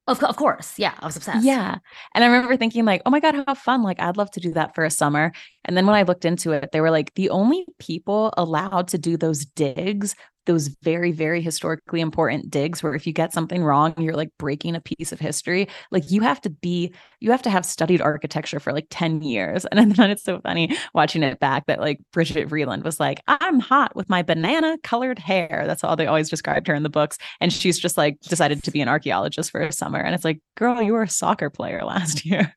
[0.08, 0.78] Of, of course.
[0.78, 0.94] Yeah.
[1.00, 1.44] I was obsessed.
[1.44, 1.78] Yeah.
[2.14, 3.82] And I remember thinking, like, oh my God, how fun.
[3.82, 5.32] Like, I'd love to do that for a summer.
[5.64, 9.00] And then when I looked into it, they were like, the only people allowed to
[9.00, 10.16] do those digs
[10.46, 14.76] those very very historically important digs where if you get something wrong you're like breaking
[14.76, 16.94] a piece of history like you have to be
[17.26, 19.66] you have to have studied architecture for like 10 years.
[19.76, 23.60] And then it's so funny watching it back that like Bridget Vreeland was like I'm
[23.60, 25.66] hot with my banana colored hair.
[25.68, 27.18] That's how they always described her in the books.
[27.42, 30.00] And she's just like decided to be an archaeologist for a summer.
[30.00, 32.56] And it's like girl you were a soccer player last year.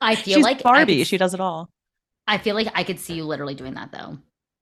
[0.00, 0.98] I feel she's like Barbie.
[0.98, 1.70] could, she does it all.
[2.26, 4.18] I feel like I could see you literally doing that though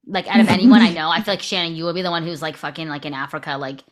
[0.09, 2.23] like out of anyone I know, I feel like Shannon, you would be the one
[2.23, 3.83] who's like fucking like in Africa, like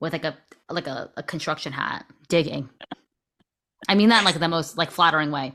[0.00, 0.36] with like a
[0.68, 2.68] like a, a construction hat digging.
[3.88, 5.54] I mean that in like the most like flattering way.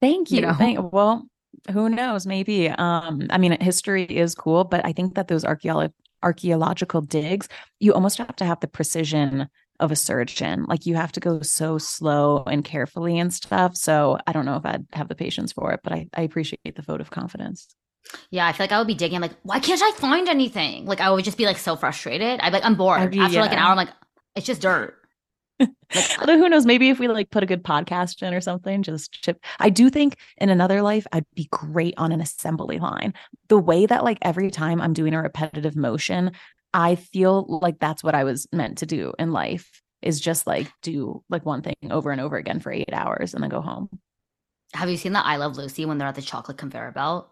[0.00, 0.36] Thank you.
[0.36, 0.54] you know?
[0.54, 1.26] Thank, well,
[1.72, 2.26] who knows?
[2.26, 2.68] Maybe.
[2.68, 7.48] Um, I mean, history is cool, but I think that those archeolo- archaeological digs,
[7.80, 9.48] you almost have to have the precision
[9.80, 10.64] of a surgeon.
[10.64, 13.76] Like you have to go so slow and carefully and stuff.
[13.76, 16.76] So I don't know if I'd have the patience for it, but I, I appreciate
[16.76, 17.74] the vote of confidence.
[18.30, 19.20] Yeah, I feel like I would be digging.
[19.20, 20.86] like, why can't I find anything?
[20.86, 22.40] Like, I would just be like so frustrated.
[22.40, 23.00] I'd be like, I'm bored.
[23.00, 23.40] After yeah.
[23.40, 23.90] like an hour, I'm like,
[24.34, 24.96] it's just dirt.
[25.58, 25.70] like,
[26.20, 26.66] Although who knows?
[26.66, 29.42] Maybe if we like put a good podcast in or something, just chip.
[29.58, 33.14] I do think in another life, I'd be great on an assembly line.
[33.48, 36.32] The way that like every time I'm doing a repetitive motion,
[36.74, 40.70] I feel like that's what I was meant to do in life is just like
[40.82, 43.88] do like one thing over and over again for eight hours and then go home.
[44.74, 47.30] Have you seen the I Love Lucy when they're at the chocolate conveyor belt?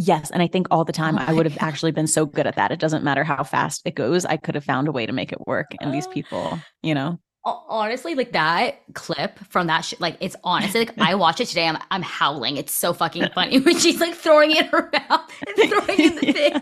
[0.00, 0.30] Yes.
[0.30, 1.66] And I think all the time oh I would have God.
[1.66, 2.70] actually been so good at that.
[2.70, 4.24] It doesn't matter how fast it goes.
[4.24, 5.74] I could have found a way to make it work.
[5.80, 6.10] And these oh.
[6.10, 11.14] people, you know, honestly like that clip from that shit like it's honestly like i
[11.14, 14.70] watch it today i'm i'm howling it's so fucking funny when she's like throwing it
[14.70, 16.52] mouth and throwing in the thing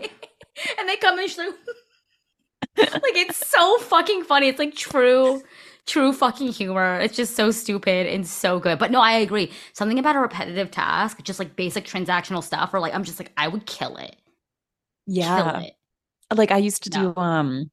[0.79, 1.53] and they come and she's like
[2.77, 5.41] like it's so fucking funny it's like true
[5.87, 6.99] true fucking humor.
[6.99, 8.77] It's just so stupid and so good.
[8.77, 9.51] But no, I agree.
[9.73, 13.31] Something about a repetitive task, just like basic transactional stuff, or like I'm just like,
[13.37, 14.15] I would kill it.
[15.07, 15.53] Yeah.
[15.53, 15.73] Kill it.
[16.35, 17.71] Like I used to do um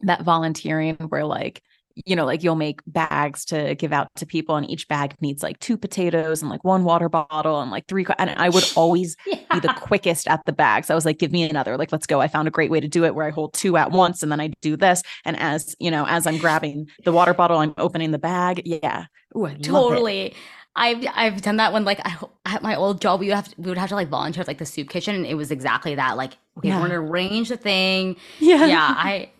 [0.00, 1.62] that volunteering where like
[2.06, 5.42] you know, like you'll make bags to give out to people, and each bag needs
[5.42, 8.06] like two potatoes and like one water bottle and like three.
[8.18, 9.38] And I would always yeah.
[9.52, 10.90] be the quickest at the bags.
[10.90, 11.76] I was like, give me another.
[11.76, 12.20] Like, let's go.
[12.20, 14.30] I found a great way to do it where I hold two at once and
[14.30, 15.02] then I do this.
[15.24, 18.62] And as you know, as I'm grabbing the water bottle, I'm opening the bag.
[18.64, 19.06] Yeah.
[19.36, 20.34] Ooh, totally.
[20.76, 23.54] I've I've done that when like I at my old job we would have to,
[23.60, 25.96] we would have to like volunteer at like the soup kitchen and it was exactly
[25.96, 26.80] that like okay yeah.
[26.80, 29.30] we're gonna arrange the thing yeah yeah I,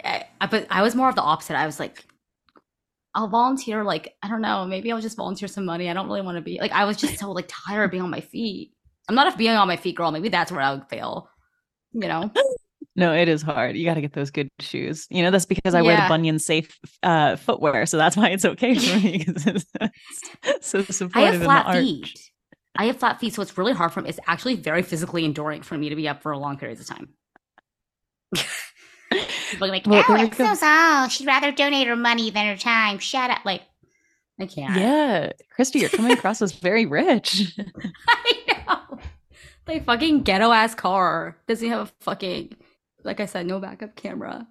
[0.40, 2.04] I but I was more of the opposite I was like
[3.14, 5.88] I'll volunteer like I don't know, maybe I'll just volunteer some money.
[5.90, 8.02] I don't really want to be like I was just so like tired of being
[8.02, 8.72] on my feet.
[9.08, 10.12] I'm not a being on my feet girl.
[10.12, 11.28] Maybe that's where I would fail.
[11.92, 12.30] You know.
[12.96, 13.76] No, it is hard.
[13.76, 15.06] You got to get those good shoes.
[15.10, 15.86] You know, that's because I yeah.
[15.86, 19.64] wear the bunion safe uh, footwear, so that's why it's okay for me because it's
[20.66, 21.16] so supportive.
[21.16, 22.30] I have flat feet.
[22.76, 24.10] I have flat feet, so it's really hard for me.
[24.10, 27.14] It's actually very physically enduring for me to be up for long periods of time.
[29.10, 32.98] People like, well, Alex, so, so she'd rather donate her money than her time.
[32.98, 33.44] Shut up.
[33.44, 33.62] Like,
[34.38, 34.76] I can't.
[34.76, 35.32] Yeah.
[35.54, 37.58] Christy, you're coming across as very rich.
[38.08, 38.98] I know.
[39.66, 41.36] Like fucking ghetto ass car.
[41.46, 42.56] Doesn't have a fucking
[43.04, 44.46] like I said, no backup camera.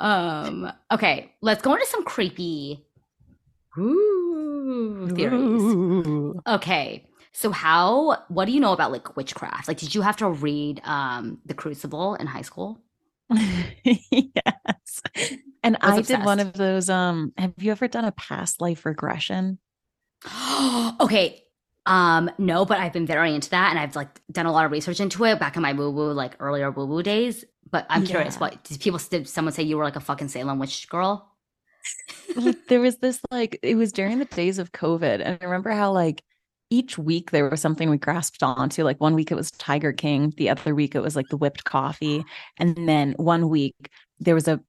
[0.00, 2.84] Um, okay, let's go into some creepy
[3.78, 5.62] ooh, theories.
[5.62, 6.40] Ooh.
[6.46, 7.08] Okay.
[7.32, 9.68] So how what do you know about like witchcraft?
[9.68, 12.80] Like did you have to read um The Crucible in high school?
[13.84, 15.02] yes.
[15.62, 16.88] And I, I did one of those.
[16.88, 19.58] Um, have you ever done a past life regression?
[21.00, 21.42] okay.
[21.86, 24.72] Um, no, but I've been very into that and I've like done a lot of
[24.72, 27.44] research into it back in my woo woo, like earlier woo woo days.
[27.70, 28.10] But I'm yeah.
[28.10, 31.32] curious, what did people did someone say you were like a fucking Salem witch girl?
[32.68, 35.20] there was this like it was during the days of COVID.
[35.24, 36.22] And I remember how like
[36.70, 38.82] each week there was something we grasped onto.
[38.82, 41.64] Like one week it was Tiger King, the other week it was like the whipped
[41.64, 42.24] coffee.
[42.58, 43.74] And then one week
[44.18, 44.60] there was a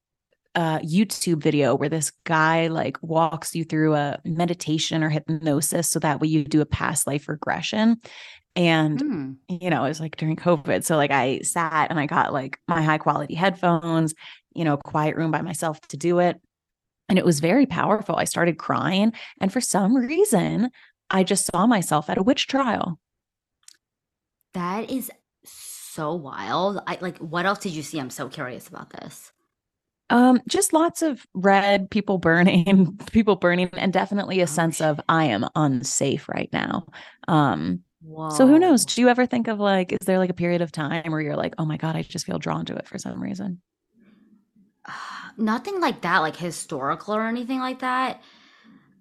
[0.56, 6.20] YouTube video where this guy like walks you through a meditation or hypnosis so that
[6.20, 7.98] way you do a past life regression.
[8.56, 9.36] And mm.
[9.62, 10.84] you know, it was like during COVID.
[10.84, 14.16] So like I sat and I got like my high quality headphones,
[14.56, 16.42] you know, quiet room by myself to do it.
[17.08, 18.16] And it was very powerful.
[18.16, 19.14] I started crying.
[19.40, 20.72] And for some reason,
[21.10, 23.00] I just saw myself at a witch trial.
[24.54, 25.12] That is
[25.44, 26.82] so wild.
[26.88, 28.00] I like what else did you see?
[28.00, 29.32] I'm so curious about this.
[30.10, 35.02] Um, just lots of red, people burning, people burning, and definitely a oh, sense of
[35.10, 36.88] I am unsafe right now.
[37.28, 38.30] Um, Whoa.
[38.30, 38.86] so who knows?
[38.86, 41.36] Do you ever think of like, is there like a period of time where you're
[41.36, 43.62] like, oh my God, I just feel drawn to it for some reason?
[45.38, 48.22] Nothing like that, like historical or anything like that.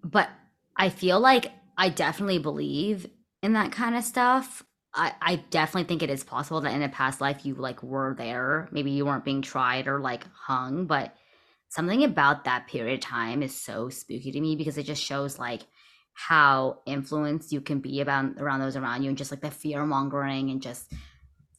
[0.03, 0.29] But
[0.77, 3.07] I feel like I definitely believe
[3.43, 4.63] in that kind of stuff.
[4.95, 8.15] I, I definitely think it is possible that in a past life you like were
[8.17, 8.69] there.
[8.73, 11.15] Maybe you weren't being tried or like hung, but
[11.69, 15.39] something about that period of time is so spooky to me because it just shows
[15.39, 15.63] like
[16.15, 19.85] how influenced you can be about around those around you and just like the fear
[19.85, 20.91] mongering and just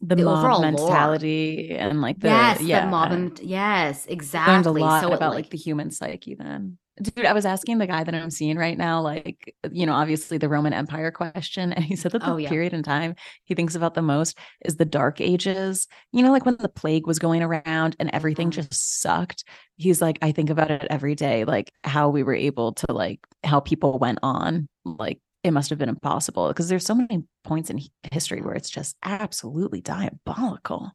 [0.02, 1.80] the, the mob mentality lore.
[1.80, 2.86] and like the yes, yeah.
[2.86, 4.54] the mob yes, exactly.
[4.54, 7.78] Learned a lot so about like, like the human psyche then dude i was asking
[7.78, 11.74] the guy that i'm seeing right now like you know obviously the roman empire question
[11.74, 12.50] and he said that the oh, yeah.
[12.50, 16.46] period in time he thinks about the most is the dark ages you know like
[16.46, 18.62] when the plague was going around and everything mm-hmm.
[18.62, 19.44] just sucked
[19.76, 23.20] he's like i think about it every day like how we were able to like
[23.44, 27.70] how people went on like it must have been impossible because there's so many points
[27.70, 27.80] in
[28.12, 30.92] history where it's just absolutely diabolical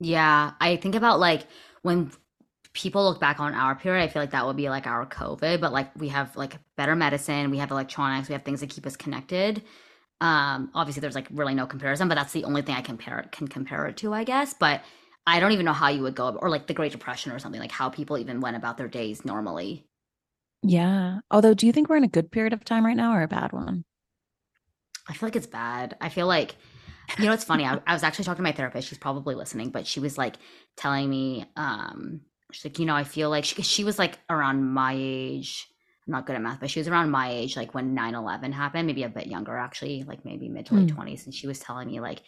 [0.00, 1.46] yeah i think about like
[1.82, 2.10] when
[2.74, 5.60] people look back on our period, I feel like that would be like our COVID,
[5.60, 8.84] but like we have like better medicine, we have electronics, we have things that keep
[8.86, 9.62] us connected.
[10.20, 13.32] Um, obviously there's like really no comparison, but that's the only thing I compare it
[13.32, 14.54] can compare it to, I guess.
[14.54, 14.82] But
[15.26, 17.60] I don't even know how you would go or like the Great Depression or something,
[17.60, 19.86] like how people even went about their days normally.
[20.62, 21.20] Yeah.
[21.30, 23.28] Although do you think we're in a good period of time right now or a
[23.28, 23.84] bad one?
[25.08, 25.96] I feel like it's bad.
[26.00, 26.56] I feel like
[27.18, 27.64] you know it's funny.
[27.64, 28.88] I, I was actually talking to my therapist.
[28.88, 30.36] She's probably listening, but she was like
[30.76, 32.22] telling me um
[32.54, 35.68] she's like, you know, I feel like she, she was like around my age.
[36.06, 38.52] I'm not good at math, but she was around my age, like when 9 11
[38.52, 40.96] happened, maybe a bit younger, actually, like maybe mid to late mm.
[40.96, 41.24] 20s.
[41.24, 42.22] And she was telling me, like,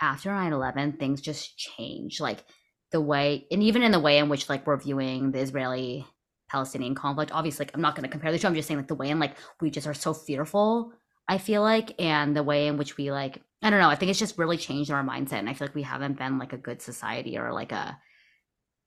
[0.00, 2.20] after 9 11, things just changed.
[2.20, 2.44] Like,
[2.90, 6.06] the way, and even in the way in which, like, we're viewing the Israeli
[6.48, 8.46] Palestinian conflict, obviously, like, I'm not going to compare the two.
[8.46, 10.92] I'm just saying, like, the way in, like, we just are so fearful,
[11.26, 14.10] I feel like, and the way in which we, like, I don't know, I think
[14.10, 15.38] it's just really changed our mindset.
[15.38, 17.98] And I feel like we haven't been, like, a good society or, like, a,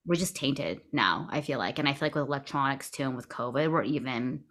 [0.06, 1.80] we're just tainted now, I feel like.
[1.80, 4.44] And I feel like with electronics too and with COVID, we're even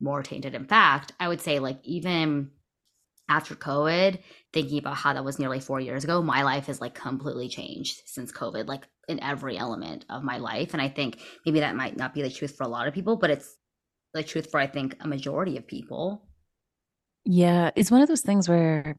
[0.00, 0.54] more tainted.
[0.54, 2.50] In fact, I would say like even
[3.28, 4.18] after COVID,
[4.52, 8.02] thinking about how that was nearly four years ago, my life has like completely changed
[8.06, 10.72] since COVID, like in every element of my life.
[10.72, 13.16] And I think maybe that might not be the truth for a lot of people,
[13.16, 13.56] but it's
[14.14, 16.22] the truth for I think a majority of people.
[17.24, 18.96] Yeah, it's one of those things where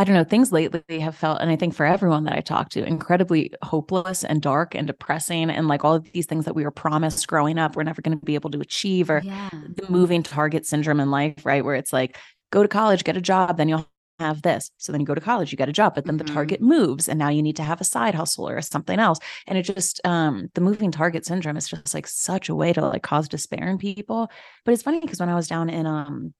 [0.00, 2.70] I don't know, things lately have felt, and I think for everyone that I talk
[2.70, 5.50] to, incredibly hopeless and dark and depressing.
[5.50, 8.18] And like all of these things that we were promised growing up, we're never going
[8.18, 9.50] to be able to achieve, or yeah.
[9.52, 11.62] the moving target syndrome in life, right?
[11.62, 12.16] Where it's like,
[12.50, 13.86] go to college, get a job, then you'll
[14.20, 14.70] have this.
[14.78, 16.26] So then you go to college, you get a job, but then mm-hmm.
[16.26, 19.18] the target moves and now you need to have a side hustle or something else.
[19.46, 22.80] And it just um the moving target syndrome is just like such a way to
[22.86, 24.30] like cause despair in people.
[24.64, 26.32] But it's funny because when I was down in um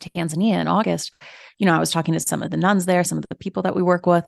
[0.00, 1.12] Tanzania in August,
[1.58, 3.62] you know, I was talking to some of the nuns there, some of the people
[3.62, 4.24] that we work with,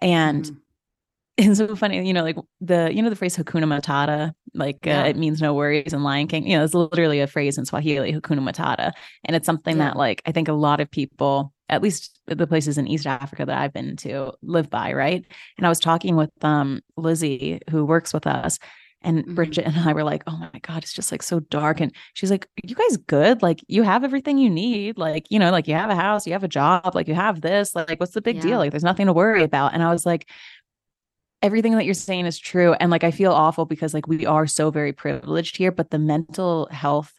[0.00, 0.56] and mm.
[1.38, 4.90] it's so funny, you know, like the you know the phrase Hakuna Matata, like uh,
[4.90, 5.02] yeah.
[5.02, 6.46] uh, it means no worries in Lion King.
[6.46, 8.92] You know, it's literally a phrase in Swahili, Hakuna Matata,
[9.24, 9.84] and it's something yeah.
[9.84, 13.46] that like I think a lot of people, at least the places in East Africa
[13.46, 15.24] that I've been to, live by, right?
[15.56, 18.58] And I was talking with um Lizzie, who works with us,
[19.02, 19.34] and mm-hmm.
[19.34, 21.80] Bridget and I were like, oh my God, it's just like so dark.
[21.80, 23.42] And she's like, you guys good?
[23.42, 24.98] Like, you have everything you need.
[24.98, 27.40] Like, you know, like you have a house, you have a job, like you have
[27.40, 27.74] this.
[27.74, 28.42] Like, what's the big yeah.
[28.42, 28.58] deal?
[28.58, 29.74] Like, there's nothing to worry about.
[29.74, 30.28] And I was like,
[31.42, 32.74] everything that you're saying is true.
[32.74, 35.98] And like, I feel awful because like we are so very privileged here, but the
[35.98, 37.12] mental health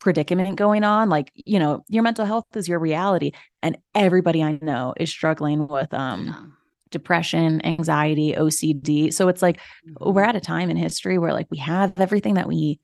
[0.00, 3.32] predicament going on, like, you know, your mental health is your reality.
[3.62, 6.56] And everybody I know is struggling with, um,
[6.94, 9.12] depression, anxiety, OCD.
[9.12, 9.60] So it's like
[10.00, 10.30] we're mm-hmm.
[10.30, 12.80] at a time in history where like we have everything that we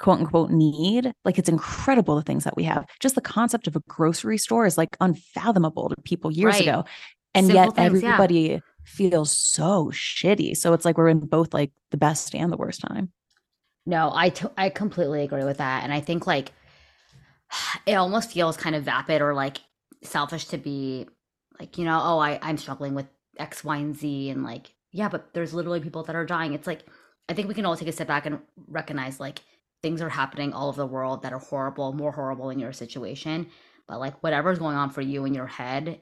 [0.00, 1.12] quote unquote need.
[1.24, 2.86] Like it's incredible the things that we have.
[2.98, 6.62] Just the concept of a grocery store is like unfathomable to people years right.
[6.62, 6.84] ago.
[7.34, 8.58] And Simple yet things, everybody yeah.
[8.84, 10.56] feels so shitty.
[10.56, 13.12] So it's like we're in both like the best and the worst time.
[13.86, 15.84] No, I, t- I completely agree with that.
[15.84, 16.50] And I think like
[17.86, 19.58] it almost feels kind of vapid or like
[20.02, 21.06] selfish to be
[21.60, 23.06] like, you know, oh, I, I'm struggling with
[23.40, 24.30] X, Y, and Z.
[24.30, 26.54] And like, yeah, but there's literally people that are dying.
[26.54, 26.84] It's like,
[27.28, 29.40] I think we can all take a step back and recognize like
[29.82, 33.46] things are happening all over the world that are horrible, more horrible in your situation.
[33.88, 36.00] But like whatever's going on for you in your head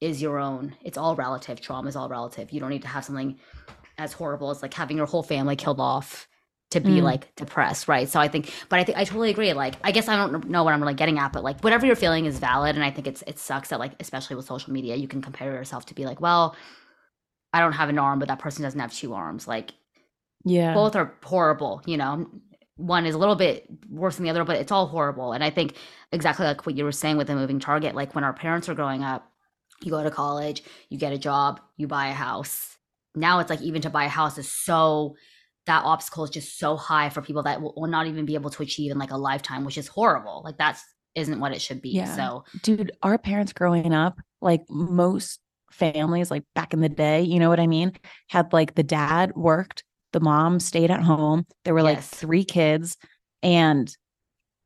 [0.00, 0.74] is your own.
[0.82, 1.60] It's all relative.
[1.60, 2.50] Trauma is all relative.
[2.50, 3.38] You don't need to have something
[3.98, 6.26] as horrible as like having your whole family killed off
[6.72, 7.02] to be mm.
[7.02, 8.08] like depressed, right?
[8.08, 9.52] So I think, but I think I totally agree.
[9.52, 11.96] Like, I guess I don't know what I'm really getting at, but like whatever you're
[11.96, 14.96] feeling is valid, and I think it's it sucks that like especially with social media,
[14.96, 16.56] you can compare yourself to be like, well,
[17.52, 19.46] I don't have an arm, but that person doesn't have two arms.
[19.46, 19.72] Like,
[20.44, 21.82] yeah, both are horrible.
[21.86, 22.26] You know,
[22.76, 25.32] one is a little bit worse than the other, but it's all horrible.
[25.32, 25.76] And I think
[26.10, 28.74] exactly like what you were saying with the moving target, like when our parents were
[28.74, 29.30] growing up,
[29.82, 32.76] you go to college, you get a job, you buy a house.
[33.14, 35.16] Now it's like even to buy a house is so
[35.66, 38.50] that obstacle is just so high for people that will, will not even be able
[38.50, 40.42] to achieve in like a lifetime, which is horrible.
[40.44, 40.82] Like that's
[41.14, 41.90] isn't what it should be.
[41.90, 42.16] Yeah.
[42.16, 45.40] So, dude, our parents growing up, like most
[45.70, 47.92] families, like back in the day, you know what I mean,
[48.28, 51.46] had like the dad worked, the mom stayed at home.
[51.64, 51.86] There were yes.
[51.86, 52.96] like three kids,
[53.42, 53.94] and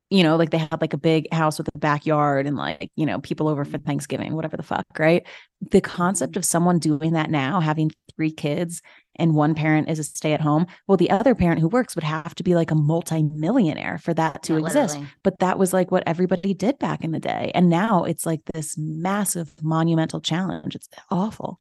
[0.08, 3.04] you know, like they had like a big house with a backyard and like, you
[3.06, 5.26] know, people over for Thanksgiving, whatever the fuck, right?
[5.72, 8.82] The concept of someone doing that now, having three kids
[9.18, 12.04] and one parent is a stay at home, well, the other parent who works would
[12.04, 14.94] have to be like a multimillionaire for that to yeah, exist.
[14.94, 15.08] Literally.
[15.22, 17.50] But that was like what everybody did back in the day.
[17.54, 20.74] And now it's like this massive monumental challenge.
[20.74, 21.60] It's awful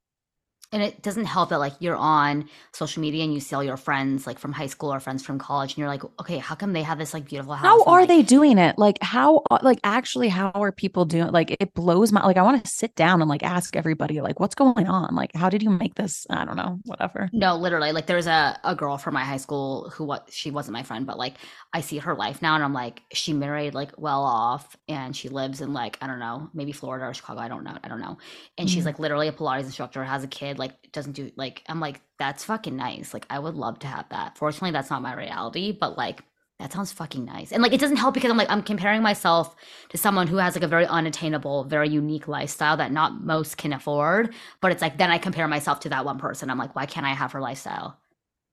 [0.75, 3.77] and it doesn't help that like you're on social media and you see all your
[3.77, 6.73] friends like from high school or friends from college and you're like okay how come
[6.73, 7.65] they have this like beautiful house?
[7.65, 8.77] How and, are like, they doing it?
[8.77, 12.63] Like how like actually how are people doing like it blows my like i want
[12.63, 15.15] to sit down and like ask everybody like what's going on?
[15.15, 16.27] Like how did you make this?
[16.29, 17.29] I don't know whatever.
[17.31, 20.73] No literally like there's a, a girl from my high school who what she wasn't
[20.73, 21.35] my friend but like
[21.73, 25.29] i see her life now and i'm like she married like well off and she
[25.29, 28.01] lives in like i don't know maybe florida or chicago i don't know i don't
[28.01, 28.17] know.
[28.57, 28.73] And mm-hmm.
[28.73, 32.01] she's like literally a pilates instructor has a kid like doesn't do like I'm like
[32.19, 33.13] that's fucking nice.
[33.13, 34.37] Like I would love to have that.
[34.37, 36.23] Fortunately, that's not my reality, but like
[36.59, 37.51] that sounds fucking nice.
[37.51, 39.55] And like it doesn't help because I'm like I'm comparing myself
[39.89, 43.73] to someone who has like a very unattainable, very unique lifestyle that not most can
[43.73, 46.49] afford, but it's like then I compare myself to that one person.
[46.49, 47.99] I'm like why can't I have her lifestyle?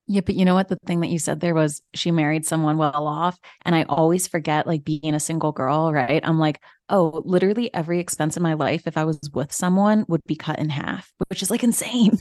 [0.07, 0.67] Yeah, but you know what?
[0.67, 3.39] The thing that you said there was she married someone well off.
[3.63, 6.21] And I always forget, like being a single girl, right?
[6.25, 6.59] I'm like,
[6.93, 10.59] oh, literally every expense in my life, if I was with someone, would be cut
[10.59, 12.19] in half, which is like insane.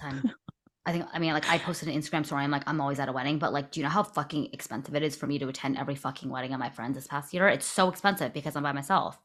[0.87, 2.43] I think, I mean, like I posted an Instagram story.
[2.43, 4.97] I'm like, I'm always at a wedding, but like, do you know how fucking expensive
[4.97, 7.47] it is for me to attend every fucking wedding of my friends this past year?
[7.49, 9.21] It's so expensive because I'm by myself.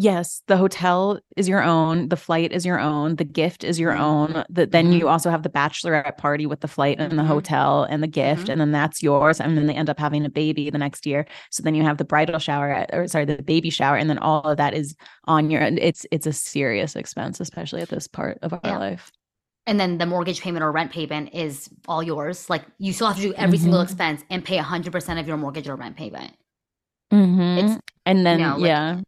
[0.00, 3.94] Yes, the hotel is your own, the flight is your own, the gift is your
[3.94, 4.36] mm-hmm.
[4.36, 4.44] own.
[4.48, 4.92] The, then mm-hmm.
[4.92, 7.16] you also have the bachelorette party with the flight and mm-hmm.
[7.16, 8.52] the hotel and the gift, mm-hmm.
[8.52, 9.40] and then that's yours.
[9.40, 11.26] And then they end up having a baby the next year.
[11.50, 14.18] So then you have the bridal shower, at, or sorry, the baby shower, and then
[14.18, 14.94] all of that is
[15.24, 15.62] on your.
[15.62, 18.78] And it's it's a serious expense, especially at this part of our yeah.
[18.78, 19.10] life.
[19.66, 22.48] And then the mortgage payment or rent payment is all yours.
[22.48, 23.90] Like you still have to do every single mm-hmm.
[23.90, 26.34] expense and pay hundred percent of your mortgage or rent payment.
[27.12, 27.66] Mm-hmm.
[27.66, 29.00] It's and then you know, like, yeah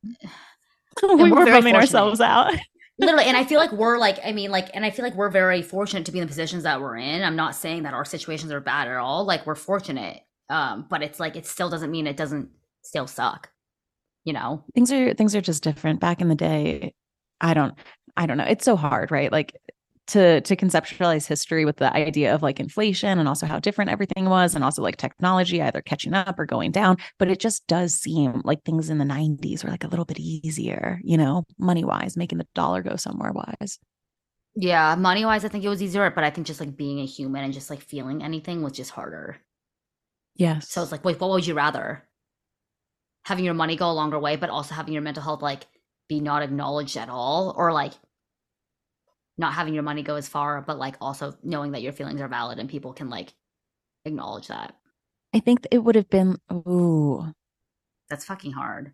[1.17, 2.55] we were bumming ourselves out.
[2.99, 5.31] Literally, and I feel like we're like, I mean, like, and I feel like we're
[5.31, 7.23] very fortunate to be in the positions that we're in.
[7.23, 9.25] I'm not saying that our situations are bad at all.
[9.25, 10.21] Like, we're fortunate,
[10.51, 12.51] um, but it's like it still doesn't mean it doesn't
[12.83, 13.51] still suck.
[14.25, 16.01] You know, things are things are just different.
[16.01, 16.95] Back in the day,
[17.41, 17.75] I don't,
[18.19, 18.45] I don't know.
[18.45, 19.33] It's so hard, right?
[19.33, 19.57] Like
[20.11, 24.29] to to conceptualize history with the idea of like inflation and also how different everything
[24.29, 26.97] was and also like technology either catching up or going down.
[27.19, 30.19] But it just does seem like things in the 90s were like a little bit
[30.19, 33.79] easier you know money wise making the dollar go somewhere wise.
[34.57, 37.07] Yeah money wise i think it was easier but i think just like being a
[37.07, 39.39] human and just like feeling anything was just harder.
[40.37, 40.69] Yes.
[40.69, 42.05] so it's like wait what would you rather?
[43.25, 45.67] Having your money go a longer way but also having your mental health like
[46.09, 47.93] be not acknowledged at all or like
[49.39, 52.29] not having your money go as far, but like also knowing that your feelings are
[52.29, 53.33] valid and people can like
[54.05, 54.75] acknowledge that.
[55.35, 57.33] I think it would have been ooh.
[58.09, 58.93] That's fucking hard.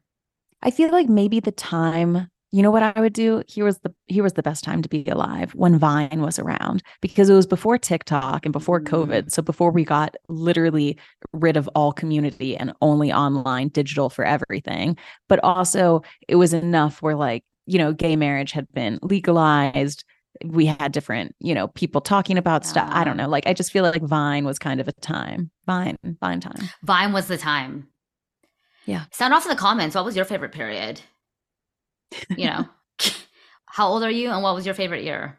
[0.63, 3.43] I feel like maybe the time, you know what I would do?
[3.49, 6.83] Here was the here was the best time to be alive when Vine was around
[7.01, 9.25] because it was before TikTok and before COVID.
[9.25, 9.31] Mm.
[9.31, 10.99] So before we got literally
[11.33, 14.97] rid of all community and only online digital for everything.
[15.29, 20.05] But also it was enough where like, you know, gay marriage had been legalized
[20.45, 22.89] we had different, you know, people talking about stuff.
[22.93, 23.29] I don't know.
[23.29, 25.51] Like I just feel like Vine was kind of a time.
[25.67, 26.69] Vine, Vine time.
[26.83, 27.89] Vine was the time.
[28.87, 29.05] Yeah.
[29.13, 29.95] Sound off in the comments.
[29.97, 31.01] What was your favorite period?
[32.37, 32.69] You know,
[33.67, 35.39] how old are you and what was your favorite year?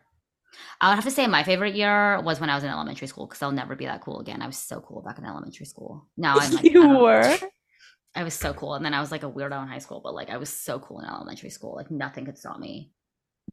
[0.79, 3.25] I would have to say my favorite year was when I was in elementary school
[3.25, 4.41] because I'll never be that cool again.
[4.41, 6.07] I was so cool back in elementary school.
[6.17, 7.37] Now I'm like you were.
[8.15, 10.15] I was so cool, and then I was like a weirdo in high school, but
[10.15, 11.75] like I was so cool in elementary school.
[11.75, 12.91] Like nothing could stop me.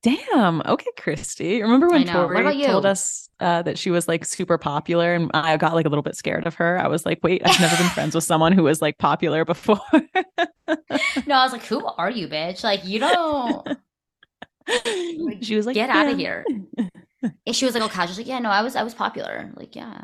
[0.03, 0.61] Damn.
[0.67, 1.63] Okay, Christy.
[1.63, 5.75] Remember when Tori told us uh, that she was like super popular and I got
[5.75, 6.79] like a little bit scared of her?
[6.79, 9.81] I was like, wait, I've never been friends with someone who was like popular before.
[9.93, 12.63] no, I was like, who are you, bitch?
[12.65, 13.67] Like, you don't.
[15.43, 15.99] she was like, get yeah.
[15.99, 16.45] out of here.
[17.47, 18.19] And she was like, oh, casual.
[18.19, 19.51] Like, yeah, no, I was, I was popular.
[19.55, 19.99] Like, yeah.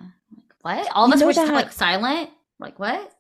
[0.65, 0.89] Like, what?
[0.95, 2.31] All of us were just like silent.
[2.59, 3.13] Like, what?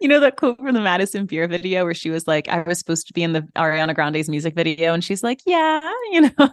[0.00, 2.78] You know that quote from the Madison Beer video where she was like, I was
[2.78, 4.92] supposed to be in the Ariana Grande's music video.
[4.92, 5.80] And she's like, yeah,
[6.12, 6.50] you know.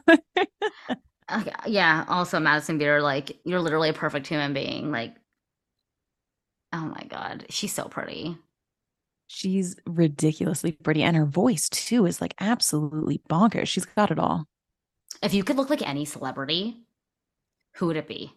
[1.66, 2.06] yeah.
[2.08, 4.92] Also, Madison Beer, like, you're literally a perfect human being.
[4.92, 5.16] Like,
[6.72, 7.46] oh my God.
[7.50, 8.38] She's so pretty.
[9.28, 11.02] She's ridiculously pretty.
[11.02, 13.68] And her voice, too, is like absolutely bonkers.
[13.68, 14.46] She's got it all.
[15.24, 16.78] If you could look like any celebrity,
[17.76, 18.34] who would it be?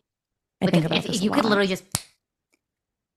[0.63, 1.85] I like, if, if, if you could literally just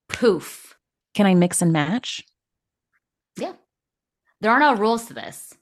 [0.09, 0.68] poof
[1.13, 2.23] can I mix and match?
[3.37, 3.53] Yeah.
[4.41, 5.53] There are no rules to this.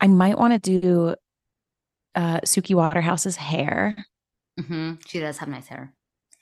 [0.00, 1.14] I might want to do
[2.14, 3.96] uh Suki Waterhouse's hair.
[4.60, 4.94] Mm-hmm.
[5.06, 5.94] She does have nice hair.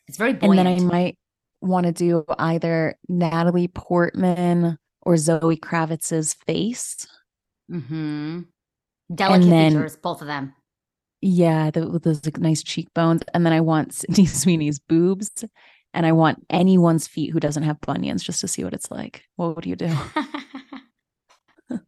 [0.09, 0.59] It's very buoyant.
[0.59, 1.19] And then I might
[1.61, 7.07] want to do either Natalie Portman or Zoe Kravitz's face.
[7.71, 8.41] Mm-hmm.
[9.15, 10.55] Delicate and then, features, both of them.
[11.21, 13.23] Yeah, the, with those like, nice cheekbones.
[13.35, 15.45] And then I want Sydney Sweeney's boobs
[15.93, 19.25] and I want anyone's feet who doesn't have bunions just to see what it's like.
[19.37, 19.95] What would you do?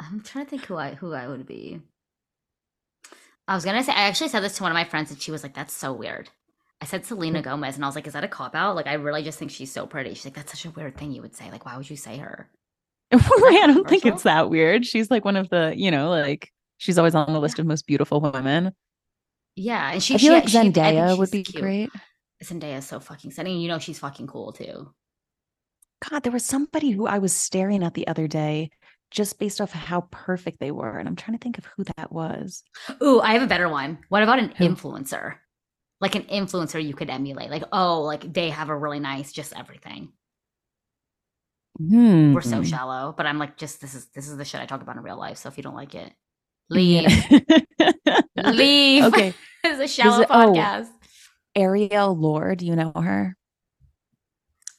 [0.00, 1.80] I'm trying to think who I who I would be.
[3.46, 5.30] I was gonna say I actually said this to one of my friends and she
[5.30, 6.30] was like, "That's so weird."
[6.80, 7.40] I said Selena.
[7.40, 9.50] Gomez and I was like, "Is that a cop out?" Like, I really just think
[9.50, 10.14] she's so pretty.
[10.14, 11.50] She's like, "That's such a weird thing you would say.
[11.50, 12.50] Like, why would you say her?"
[13.12, 14.86] I don't think it's that weird.
[14.86, 17.86] She's like one of the, you know, like she's always on the list of most
[17.86, 18.74] beautiful women.
[19.56, 20.14] Yeah, and she.
[20.14, 21.62] I feel she, like Zendaya would be cute.
[21.62, 21.90] great.
[22.42, 23.60] Zendaya is so fucking stunning.
[23.60, 24.92] You know she's fucking cool too.
[26.08, 28.70] God, there was somebody who I was staring at the other day
[29.10, 30.98] just based off how perfect they were.
[30.98, 32.62] And I'm trying to think of who that was.
[33.02, 33.98] Ooh, I have a better one.
[34.08, 34.68] What about an who?
[34.68, 35.36] influencer?
[36.00, 37.50] Like an influencer you could emulate.
[37.50, 40.12] Like, oh, like they have a really nice just everything.
[41.78, 42.34] Hmm.
[42.34, 44.82] We're so shallow, but I'm like, just this is this is the shit I talk
[44.82, 45.38] about in real life.
[45.38, 46.12] So if you don't like it,
[46.68, 47.08] leave.
[48.36, 49.04] Leave.
[49.04, 49.34] Okay.
[49.64, 50.88] it's a shallow it, oh, podcast.
[50.90, 51.03] Oh,
[51.56, 53.36] Arielle Lorre, you know her?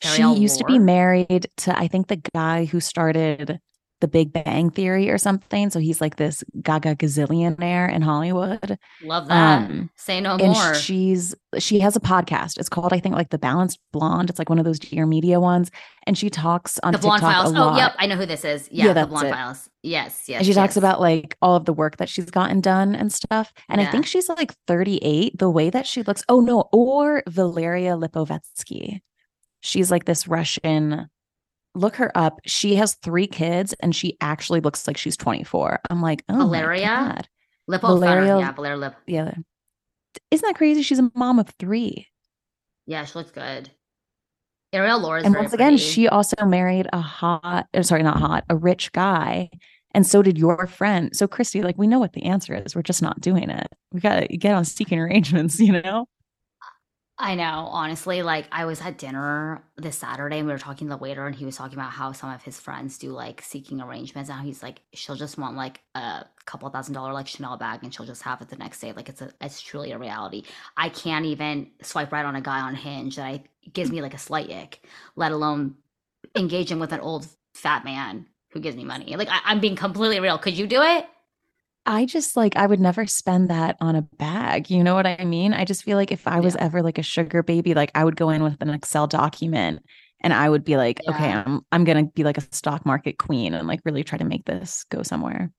[0.03, 3.59] Arielle she used to be married to, I think, the guy who started
[4.05, 5.71] the Big Bang Theory or something.
[5.71, 8.77] So he's like this gaga gazillionaire in Hollywood.
[9.01, 9.63] Love that.
[9.63, 10.75] Um, Say no and more.
[10.75, 12.59] She's she has a podcast.
[12.59, 14.29] It's called, I think, like the Balanced Blonde.
[14.29, 15.71] It's like one of those Dear Media ones.
[16.05, 17.53] And she talks on the Blonde TikTok Files.
[17.55, 18.69] Oh, yep, I know who this is.
[18.71, 19.31] Yeah, yeah the Blonde it.
[19.31, 19.69] Files.
[19.81, 20.37] Yes, yes.
[20.37, 23.11] And she, she talks about like all of the work that she's gotten done and
[23.11, 23.51] stuff.
[23.69, 23.87] And yeah.
[23.87, 25.39] I think she's like 38.
[25.39, 26.23] The way that she looks.
[26.29, 28.99] Oh no, or Valeria Lipovetsky.
[29.61, 31.09] She's like this Russian
[31.75, 32.39] look her up.
[32.45, 35.79] She has three kids and she actually looks like she's 24.
[35.89, 37.21] I'm like, oh Valeria
[37.67, 38.95] Lip Valeria, yeah, Valeria Lip.
[39.07, 39.33] Yeah.
[40.31, 40.81] Isn't that crazy?
[40.81, 42.07] She's a mom of three.
[42.85, 43.71] Yeah, she looks good.
[44.73, 48.91] Arielle Lorre And once again, she also married a hot, sorry, not hot, a rich
[48.91, 49.49] guy.
[49.93, 51.15] And so did your friend.
[51.15, 52.75] So, Christy, like, we know what the answer is.
[52.75, 53.67] We're just not doing it.
[53.93, 56.07] We got to get on seeking arrangements, you know?
[57.17, 60.95] I know, honestly, like I was at dinner this Saturday and we were talking to
[60.95, 63.79] the waiter and he was talking about how some of his friends do like seeking
[63.79, 67.55] arrangements and how he's like she'll just want like a couple thousand dollar like Chanel
[67.55, 68.91] bag and she'll just have it the next day.
[68.91, 70.43] Like it's a it's truly a reality.
[70.75, 73.43] I can't even swipe right on a guy on Hinge that I
[73.73, 74.85] gives me like a slight ick,
[75.15, 75.75] let alone
[76.35, 79.15] engaging with an old fat man who gives me money.
[79.15, 80.37] Like I, I'm being completely real.
[80.37, 81.07] Could you do it?
[81.85, 84.69] I just like I would never spend that on a bag.
[84.69, 85.53] You know what I mean?
[85.53, 86.65] I just feel like if I was yeah.
[86.65, 89.83] ever like a sugar baby, like I would go in with an Excel document
[90.21, 91.11] and I would be like, yeah.
[91.11, 94.25] okay, I'm I'm gonna be like a stock market queen and like really try to
[94.25, 95.51] make this go somewhere.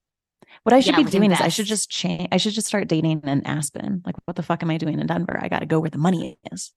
[0.62, 1.42] What I should yeah, be doing invest.
[1.42, 2.28] is I should just change.
[2.32, 4.02] I should just start dating in Aspen.
[4.04, 5.38] Like, what the fuck am I doing in Denver?
[5.40, 6.72] I got to go where the money is.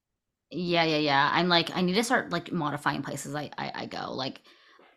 [0.52, 1.30] Yeah, yeah, yeah.
[1.34, 4.14] I'm like, I need to start like modifying places I I, I go.
[4.14, 4.42] Like,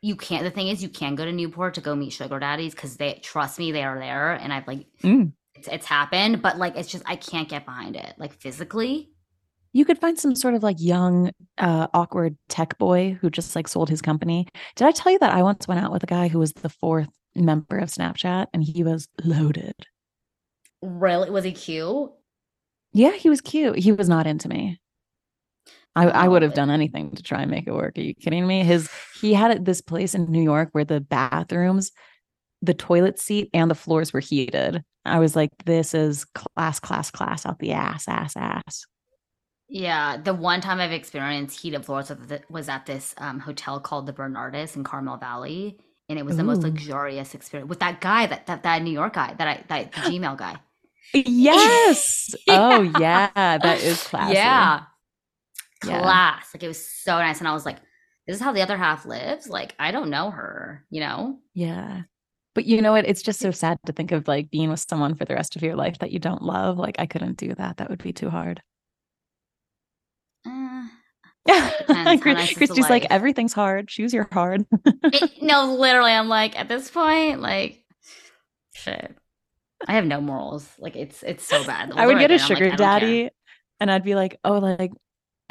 [0.03, 2.75] you can't the thing is you can go to newport to go meet sugar daddies
[2.75, 5.33] because they trust me they are there and i've like mm.
[5.55, 9.09] it's, it's happened but like it's just i can't get behind it like physically.
[9.75, 13.67] You could find some sort of like young uh awkward tech boy who just like
[13.67, 14.47] sold his company.
[14.77, 16.69] Did i tell you that i once went out with a guy who was the
[16.69, 19.75] fourth member of snapchat and he was loaded?
[20.83, 21.31] Really?
[21.31, 22.11] Was he cute?
[22.93, 23.79] Yeah he was cute.
[23.79, 24.79] He was not into me
[25.95, 27.99] I, I would have done anything to try and make it work.
[27.99, 28.65] Are you kidding me?
[28.65, 28.91] His
[29.21, 31.93] he had this place in New York where the bathrooms
[32.63, 34.83] the toilet seat and the floors were heated.
[35.05, 38.87] I was like, this is class, class, class out the ass, ass, ass.
[39.69, 42.13] Yeah, the one time I've experienced heated floors
[42.49, 45.79] was at this um, hotel called the Bernardus in Carmel Valley,
[46.09, 46.47] and it was the Ooh.
[46.47, 49.93] most luxurious experience with that guy, that that, that New York guy, that I that
[49.93, 50.57] Gmail guy.
[51.15, 52.35] Yes.
[52.47, 52.59] yeah.
[52.59, 54.35] Oh yeah, that is classy.
[54.35, 54.85] Yeah.
[55.83, 56.49] Class.
[56.55, 57.79] Like it was so nice, and I was like,
[58.27, 61.39] "This is how the other half lives." Like I don't know her, you know?
[61.55, 62.03] Yeah.
[62.55, 63.07] But you know what?
[63.07, 65.63] It's just so sad to think of like being with someone for the rest of
[65.63, 66.79] your life that you don't love.
[66.79, 67.79] Like I couldn't do that.
[67.79, 68.63] That would be too hard.
[70.47, 70.87] Uh,
[71.49, 73.89] yeah, Christy's like everything's hard.
[73.89, 74.67] Choose your hard.
[74.85, 77.83] it, no, literally, I'm like at this point, like
[78.75, 79.17] shit.
[79.89, 80.69] I have no morals.
[80.79, 81.93] Like it's it's so bad.
[81.97, 83.31] I would get a sugar like, daddy,
[83.81, 84.93] and I'd be like, oh, like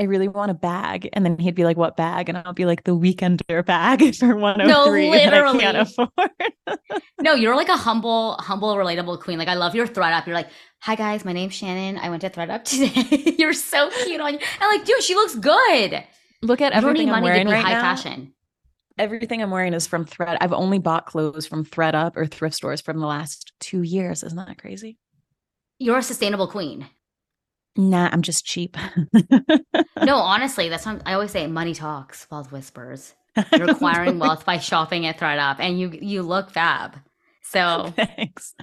[0.02, 1.10] I really want a bag.
[1.14, 2.28] And then he'd be like, What bag?
[2.28, 5.20] And I'll be like, The weekender bag for 103 no, literally.
[5.38, 6.10] Oh I can't afford.
[7.22, 9.38] no, you're like a humble, humble, relatable queen.
[9.38, 10.26] Like I love your ThredUp.
[10.26, 10.50] You're like,
[10.80, 12.00] Hi guys, my name's Shannon.
[12.00, 12.64] I went to ThredUp
[13.14, 13.36] today.
[13.38, 14.40] you're so cute on you.
[14.60, 16.04] And like, dude, she looks good.
[16.42, 17.82] Look at everything I'm wearing right high now.
[17.82, 18.34] fashion.
[18.98, 20.40] Everything I'm wearing is from Thread.
[20.42, 24.24] I've only bought clothes from ThredUp or thrift stores from the last two years.
[24.24, 24.98] Isn't that crazy?
[25.78, 26.88] You're a sustainable queen.
[27.78, 28.78] Nah, I'm just cheap.
[30.04, 31.48] no, honestly, that's what I always say.
[31.48, 33.16] Money talks, wealth whispers.
[33.54, 36.98] You're acquiring wealth by shopping at ThredUp, and you you look fab.
[37.44, 38.56] So thanks.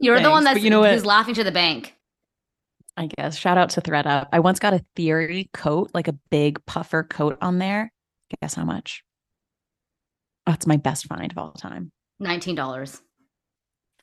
[0.00, 0.26] You're thanks.
[0.26, 1.94] the one that's you know who's laughing to the bank.
[2.96, 3.36] I guess.
[3.36, 4.28] Shout out to ThredUp.
[4.30, 7.92] I once got a theory coat, like a big puffer coat on there.
[8.42, 9.02] Guess how much?
[10.46, 11.92] That's my best find of all time.
[12.18, 13.00] Nineteen dollars.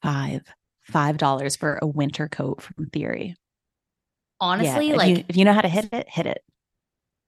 [0.01, 0.41] Five.
[0.81, 3.35] Five dollars for a winter coat from Theory
[4.39, 6.43] honestly, yeah, if like you, if you know how to hit it, hit it.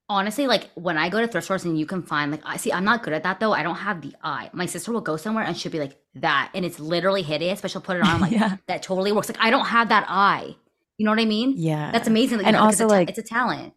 [0.08, 2.74] Honestly, like when I go to thrift stores and you can find like I see
[2.74, 3.54] I'm not good at that though.
[3.54, 4.50] I don't have the eye.
[4.54, 7.72] My sister will go somewhere and she'll be like that, and it's literally hideous, but
[7.72, 8.58] she'll put it on like yeah.
[8.68, 9.30] that totally works.
[9.30, 10.56] Like I don't have that eye.
[10.98, 11.54] You know what I mean?
[11.56, 12.42] Yeah, that's amazing.
[12.44, 13.74] And also like it's a talent.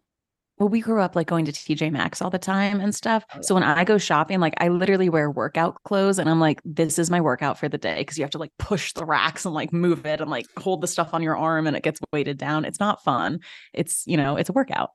[0.59, 3.25] Well, we grew up like going to TJ Maxx all the time and stuff.
[3.35, 6.61] Oh, so when I go shopping, like I literally wear workout clothes and I'm like,
[6.65, 9.45] this is my workout for the day because you have to like push the racks
[9.45, 12.01] and like move it and like hold the stuff on your arm and it gets
[12.13, 12.65] weighted down.
[12.65, 13.41] It's not fun.
[13.73, 14.91] It's, you know, it's a workout.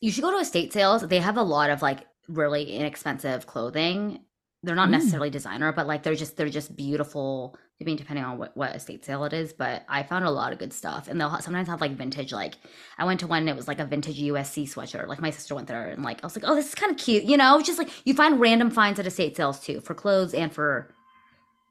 [0.00, 1.06] You should go to estate sales.
[1.06, 4.20] They have a lot of like really inexpensive clothing.
[4.62, 4.92] They're not mm.
[4.92, 8.74] necessarily designer, but like they're just they're just beautiful I mean, depending on what, what
[8.74, 11.08] estate sale it is, but I found a lot of good stuff.
[11.08, 12.54] And they'll sometimes have like vintage, like
[12.96, 15.08] I went to one and it was like a vintage USC sweatshirt.
[15.08, 16.98] Like my sister went there and like I was like, oh, this is kind of
[16.98, 17.24] cute.
[17.24, 20.32] You know, it's just like you find random finds at estate sales too for clothes
[20.32, 20.90] and for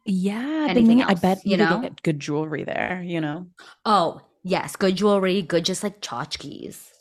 [0.05, 3.01] yeah, anything else, I bet you, you know get good jewelry there.
[3.03, 3.47] You know.
[3.83, 6.91] Oh yes, good jewelry, good just like tchotchkes.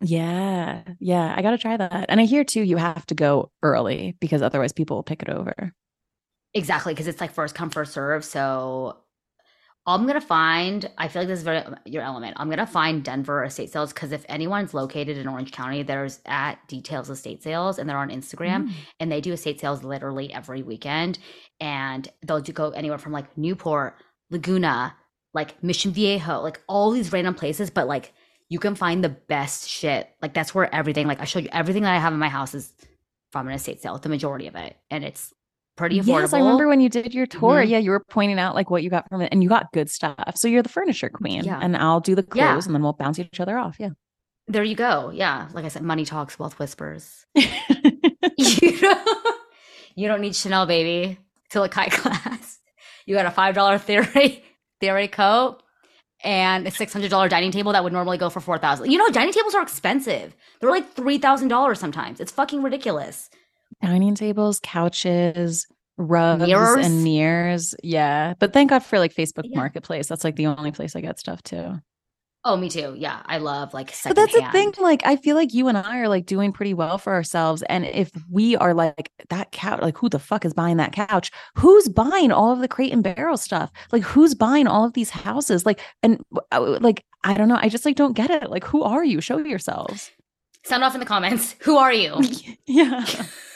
[0.00, 2.06] Yeah, yeah, I got to try that.
[2.08, 5.30] And I hear too, you have to go early because otherwise people will pick it
[5.30, 5.72] over.
[6.56, 8.24] Exactly, because it's like first come first serve.
[8.24, 8.96] So
[9.86, 10.90] I'm gonna find.
[10.96, 12.34] I feel like this is very your element.
[12.38, 16.66] I'm gonna find Denver estate sales because if anyone's located in Orange County, there's at
[16.66, 18.72] Details Estate Sales, and they're on Instagram, mm.
[18.98, 21.18] and they do estate sales literally every weekend,
[21.60, 23.96] and they'll do go anywhere from like Newport,
[24.30, 24.96] Laguna,
[25.34, 28.14] like Mission Viejo, like all these random places, but like
[28.48, 30.08] you can find the best shit.
[30.22, 31.06] Like that's where everything.
[31.06, 32.72] Like I showed you everything that I have in my house is
[33.30, 35.34] from an estate sale, the majority of it, and it's
[35.76, 36.20] pretty affordable.
[36.20, 37.60] Yes, I remember when you did your tour.
[37.60, 37.70] Mm-hmm.
[37.70, 39.90] Yeah, you were pointing out like what you got from it, and you got good
[39.90, 40.36] stuff.
[40.36, 41.60] So you're the furniture queen, yeah.
[41.62, 42.54] and I'll do the clothes, yeah.
[42.54, 43.76] and then we'll bounce each other off.
[43.78, 43.90] Yeah.
[44.48, 45.10] There you go.
[45.12, 47.26] Yeah, like I said, money talks, wealth whispers.
[47.34, 49.36] you, don't,
[49.96, 51.18] you don't need Chanel, baby,
[51.50, 52.58] to look high class.
[53.06, 54.44] You got a five dollar theory
[54.80, 55.62] theory coat
[56.22, 58.90] and a six hundred dollar dining table that would normally go for four thousand.
[58.90, 60.34] You know, dining tables are expensive.
[60.60, 62.20] They're like three thousand dollars sometimes.
[62.20, 63.30] It's fucking ridiculous
[63.82, 66.86] dining tables, couches, rugs, mirrors.
[66.86, 67.74] and mirrors.
[67.82, 68.34] Yeah.
[68.38, 69.58] But thank God for like Facebook yeah.
[69.58, 70.08] Marketplace.
[70.08, 71.80] That's like the only place I get stuff too.
[72.44, 72.94] Oh, me too.
[72.96, 73.22] Yeah.
[73.26, 74.72] I love like But that's the thing.
[74.78, 77.62] Like, I feel like you and I are like doing pretty well for ourselves.
[77.62, 81.32] And if we are like that couch, like who the fuck is buying that couch?
[81.56, 83.72] Who's buying all of the crate and barrel stuff?
[83.90, 85.66] Like, who's buying all of these houses?
[85.66, 86.20] Like, and
[86.52, 87.58] uh, like, I don't know.
[87.60, 88.48] I just like don't get it.
[88.48, 89.20] Like, who are you?
[89.20, 90.12] Show yourselves.
[90.66, 91.56] Sound off in the comments.
[91.60, 92.20] Who are you?
[92.66, 93.04] yeah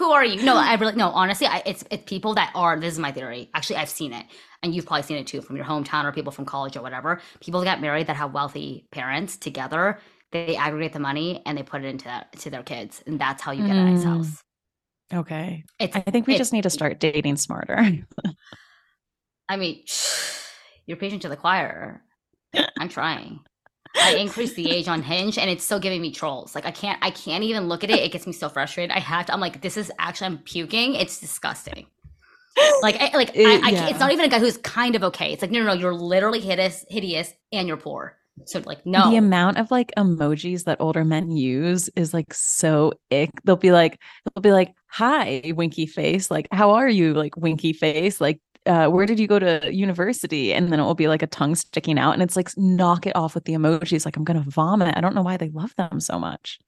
[0.00, 0.42] who are you?
[0.42, 1.10] No, I really no.
[1.10, 2.80] Honestly, I, it's it's people that are.
[2.80, 3.50] This is my theory.
[3.54, 4.24] Actually, I've seen it,
[4.62, 7.20] and you've probably seen it too from your hometown or people from college or whatever.
[7.40, 10.00] People that get married that have wealthy parents together.
[10.32, 13.42] They aggregate the money and they put it into that, to their kids, and that's
[13.42, 13.80] how you get mm.
[13.80, 14.16] a nice mm.
[14.16, 14.42] house.
[15.12, 17.76] Okay, it's, I think we just need to start dating smarter.
[19.48, 19.84] I mean,
[20.86, 22.02] you're preaching to the choir.
[22.78, 23.40] I'm trying.
[23.96, 26.54] I increased the age on Hinge and it's still giving me trolls.
[26.54, 27.98] Like I can't I can't even look at it.
[27.98, 28.94] It gets me so frustrated.
[28.94, 30.94] I have to I'm like, this is actually I'm puking.
[30.94, 31.86] It's disgusting.
[32.82, 33.88] Like, I, like it, I, I yeah.
[33.88, 35.32] it's not even a guy who's kind of okay.
[35.32, 38.16] It's like, no, no, no, you're literally hideous, hideous, and you're poor.
[38.46, 39.10] So like, no.
[39.10, 43.30] The amount of like emojis that older men use is like so ick.
[43.44, 47.14] They'll be like, they'll be like, "Hi, winky face." Like, how are you?
[47.14, 48.20] Like, winky face.
[48.20, 48.40] Like,
[48.70, 50.54] uh, where did you go to university?
[50.54, 53.16] And then it will be like a tongue sticking out, and it's like, knock it
[53.16, 54.04] off with the emojis.
[54.04, 54.96] Like, I'm gonna vomit.
[54.96, 56.60] I don't know why they love them so much.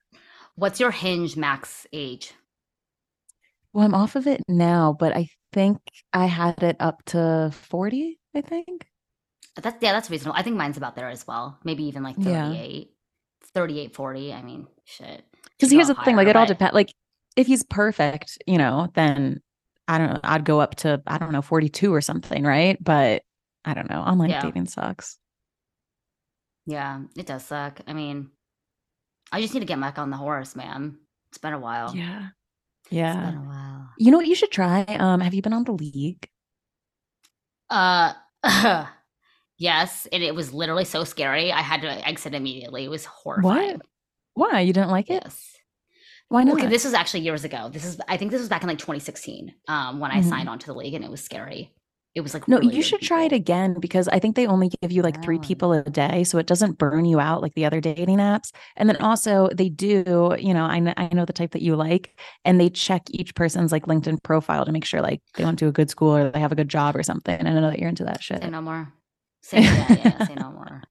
[0.57, 2.35] What's your hinge max age?
[3.73, 5.79] Well, I'm off of it now, but I think
[6.13, 8.87] I had it up to 40, I think.
[9.55, 10.37] That's yeah, that's reasonable.
[10.37, 11.59] I think mine's about there as well.
[11.63, 12.27] Maybe even like 38.
[12.27, 12.85] Yeah.
[13.55, 14.33] 38, 40.
[14.33, 15.25] I mean, shit.
[15.57, 16.75] Because here's the higher, thing, like it all depends.
[16.75, 16.93] Like
[17.37, 19.41] if he's perfect, you know, then
[19.93, 22.82] I don't know, I'd go up to, I don't know, 42 or something, right?
[22.82, 23.24] But
[23.64, 24.01] I don't know.
[24.01, 24.40] Online yeah.
[24.40, 25.18] dating sucks.
[26.64, 27.80] Yeah, it does suck.
[27.86, 28.30] I mean,
[29.30, 30.97] I just need to get back on the horse, man.
[31.28, 31.95] It's been a while.
[31.95, 32.28] Yeah.
[32.90, 33.18] Yeah.
[33.18, 33.90] It's been a while.
[33.99, 34.84] You know what you should try?
[34.84, 36.26] Um, have you been on the league?
[37.68, 38.14] Uh
[39.59, 40.09] yes.
[40.11, 41.53] And it was literally so scary.
[41.53, 42.84] I had to exit immediately.
[42.84, 43.80] It was horrifying.
[44.34, 44.53] What?
[44.53, 44.61] Why?
[44.61, 45.22] You didn't like it?
[45.24, 45.52] Yes.
[46.33, 46.55] Why not?
[46.55, 47.68] Okay, this was actually years ago.
[47.70, 50.30] This is I think this was back in like 2016, um, when I mm-hmm.
[50.30, 51.70] signed on to the league and it was scary.
[52.14, 53.16] It was like no really you should people.
[53.16, 56.24] try it again because i think they only give you like three people a day
[56.24, 58.53] so it doesn't burn you out like the other dating apps.
[58.76, 61.74] And then also they do you know I, know, I know the type that you
[61.74, 65.59] like and they check each person's like linkedin profile to make sure like they went
[65.61, 67.35] to a good school or they have a good job or something.
[67.35, 68.43] And i know that you're into that shit.
[68.43, 68.93] say no more.
[69.41, 70.83] Say yeah, yeah say no more.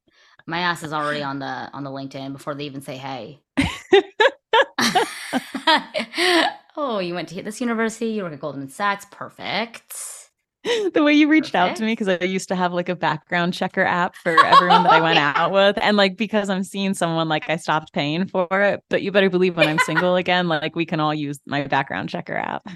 [0.48, 3.42] My ass is already on the on the linkedin before they even say hey
[6.78, 10.22] oh you went to hit this university you work at goldman sachs perfect
[10.64, 13.54] the way you reached out to me because I used to have like a background
[13.54, 15.78] checker app for everyone that I went out with.
[15.82, 18.84] And like because I'm seeing someone like I stopped paying for it.
[18.90, 22.10] But you better believe when I'm single again, like we can all use my background
[22.10, 22.68] checker app.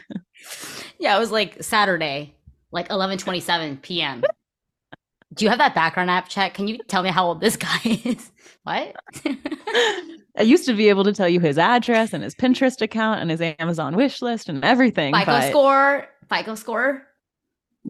[0.99, 2.33] yeah, it was like Saturday,
[2.71, 4.23] like 11 27 PM.
[5.33, 6.55] Do you have that background app check?
[6.55, 8.31] Can you tell me how old this guy is?
[8.63, 8.95] what?
[10.37, 13.31] I used to be able to tell you his address and his Pinterest account and
[13.31, 15.13] his Amazon wish list and everything.
[15.13, 15.49] FICO but...
[15.49, 17.03] score, FICO score.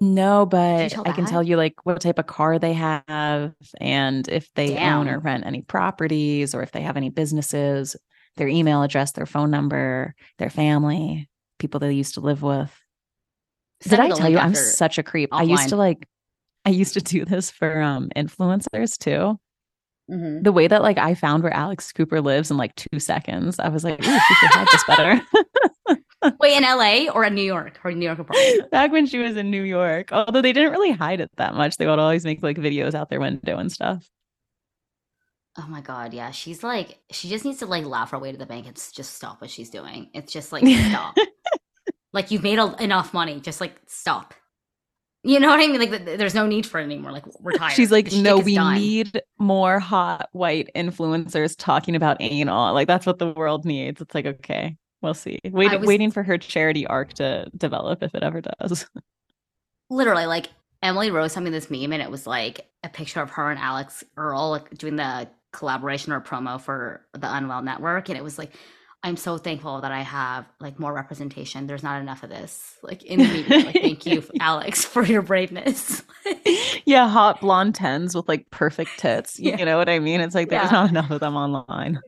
[0.01, 4.53] No, but I can tell you like what type of car they have and if
[4.53, 4.99] they Damn.
[4.99, 7.95] own or rent any properties or if they have any businesses,
[8.35, 11.29] their email address, their phone number, their family,
[11.59, 12.77] people they used to live with.
[13.87, 15.31] Did I tell you I'm such a creep?
[15.31, 15.39] Offline.
[15.39, 16.07] I used to like
[16.65, 19.39] I used to do this for um influencers too.
[20.09, 20.43] Mm-hmm.
[20.43, 23.69] The way that like I found where Alex Cooper lives in like two seconds, I
[23.69, 25.21] was like, "Ooh, she should hide this better."
[26.39, 27.79] Wait, in LA or in New York?
[27.83, 28.71] Or New York apartment?
[28.71, 30.11] Back when she was in New York.
[30.11, 31.77] Although they didn't really hide it that much.
[31.77, 34.07] They would always make like videos out their window and stuff.
[35.57, 36.31] Oh my god, yeah.
[36.31, 39.13] She's like she just needs to like laugh her way to the bank and just
[39.13, 40.09] stop what she's doing.
[40.13, 41.15] It's just like stop.
[42.13, 44.33] like you've made a- enough money, just like stop.
[45.25, 45.79] You know what I mean?
[45.79, 47.11] Like there's no need for it anymore.
[47.11, 47.73] Like we're tired.
[47.73, 48.75] She's like, no, we done.
[48.75, 52.73] need more hot white influencers talking about anal.
[52.73, 54.01] Like that's what the world needs.
[54.01, 55.39] It's like okay, We'll see.
[55.43, 58.87] Wait, was, waiting for her charity arc to develop if it ever does.
[59.91, 60.47] Literally, like
[60.81, 63.59] Emily Rose sent me this meme, and it was like a picture of her and
[63.59, 68.39] Alix Earle like, doing the collaboration or promo for the Unwell Network, and it was
[68.39, 68.53] like,
[69.05, 71.67] I'm so thankful that I have like more representation.
[71.67, 73.57] There's not enough of this, like in the media.
[73.59, 76.01] Like, thank you, Alex, for your braveness.
[76.85, 79.39] yeah, hot blonde tens with like perfect tits.
[79.39, 79.59] Yeah.
[79.59, 80.21] You know what I mean?
[80.21, 80.71] It's like there's yeah.
[80.71, 82.01] not enough of them online.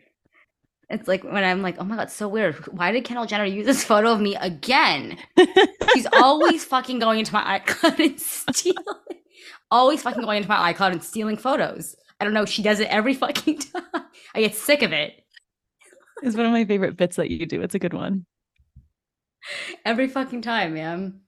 [0.90, 2.56] It's like when I'm like, oh my god, so weird.
[2.76, 5.20] Why did Kendall Jenner use this photo of me again?
[5.94, 8.76] She's always fucking going into my iCloud and stealing.
[9.70, 11.96] always fucking going into my iCloud and stealing photos.
[12.20, 12.46] I don't know.
[12.46, 14.06] She does it every fucking time.
[14.34, 15.24] I get sick of it.
[16.24, 17.62] It's one of my favorite bits that you do.
[17.62, 18.26] It's a good one.
[19.86, 21.22] Every fucking time, man.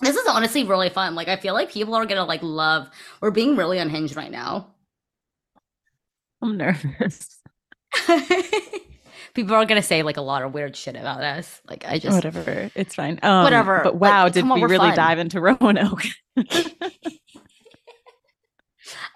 [0.00, 1.14] This is honestly really fun.
[1.14, 2.88] Like I feel like people are gonna like love.
[3.20, 4.74] We're being really unhinged right now.
[6.42, 7.38] I'm nervous
[9.34, 11.60] people are gonna say like a lot of weird shit about us.
[11.68, 13.18] Like I just whatever, it's fine.
[13.22, 13.80] Um, whatever.
[13.82, 14.96] But wow, like, did we really fun.
[14.96, 16.04] dive into Roanoke?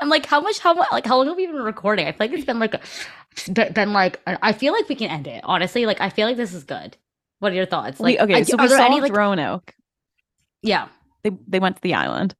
[0.00, 0.58] I'm like, how much?
[0.58, 0.88] How much?
[0.92, 2.06] Like, how long have we been recording?
[2.06, 2.74] I feel like it's been like,
[3.74, 4.20] been like.
[4.26, 5.40] I feel like we can end it.
[5.44, 6.96] Honestly, like I feel like this is good.
[7.40, 8.00] What are your thoughts?
[8.00, 9.74] Like, okay, so we solved any, like, Roanoke.
[10.62, 10.88] Yeah,
[11.22, 12.34] they they went to the island.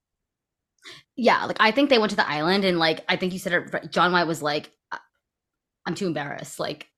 [1.16, 3.52] Yeah, like I think they went to the island, and like I think you said
[3.52, 3.90] it.
[3.92, 4.70] John White was like,
[5.86, 6.88] "I'm too embarrassed." Like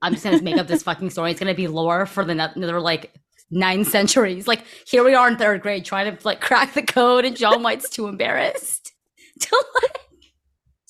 [0.00, 1.30] I'm just gonna make up this fucking story.
[1.30, 3.14] It's gonna be lore for the another like
[3.50, 4.48] nine centuries.
[4.48, 7.62] Like here we are in third grade trying to like crack the code, and John
[7.62, 8.91] White's too embarrassed
[9.40, 10.00] to like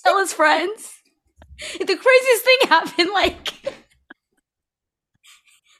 [0.04, 0.92] tell his friends.
[1.78, 3.10] The craziest thing happened.
[3.12, 3.52] Like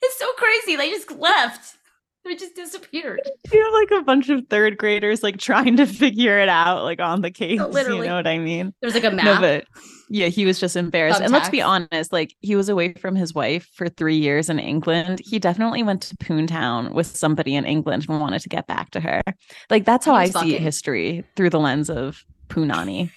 [0.03, 0.77] it's so crazy.
[0.77, 1.77] They just left.
[2.25, 3.21] They just disappeared.
[3.53, 7.01] You have like a bunch of third graders like trying to figure it out, like
[7.01, 7.61] on the case.
[7.61, 7.99] Literally.
[7.99, 8.73] You know what I mean?
[8.81, 9.25] There's like a map.
[9.27, 9.67] No, but
[10.09, 11.21] yeah, he was just embarrassed.
[11.21, 11.25] Thumbtacks.
[11.25, 14.59] And let's be honest, like he was away from his wife for three years in
[14.59, 15.21] England.
[15.23, 19.01] He definitely went to Poontown with somebody in England and wanted to get back to
[19.01, 19.21] her.
[19.69, 20.49] Like that's how I fucking.
[20.49, 23.11] see history through the lens of Poonani.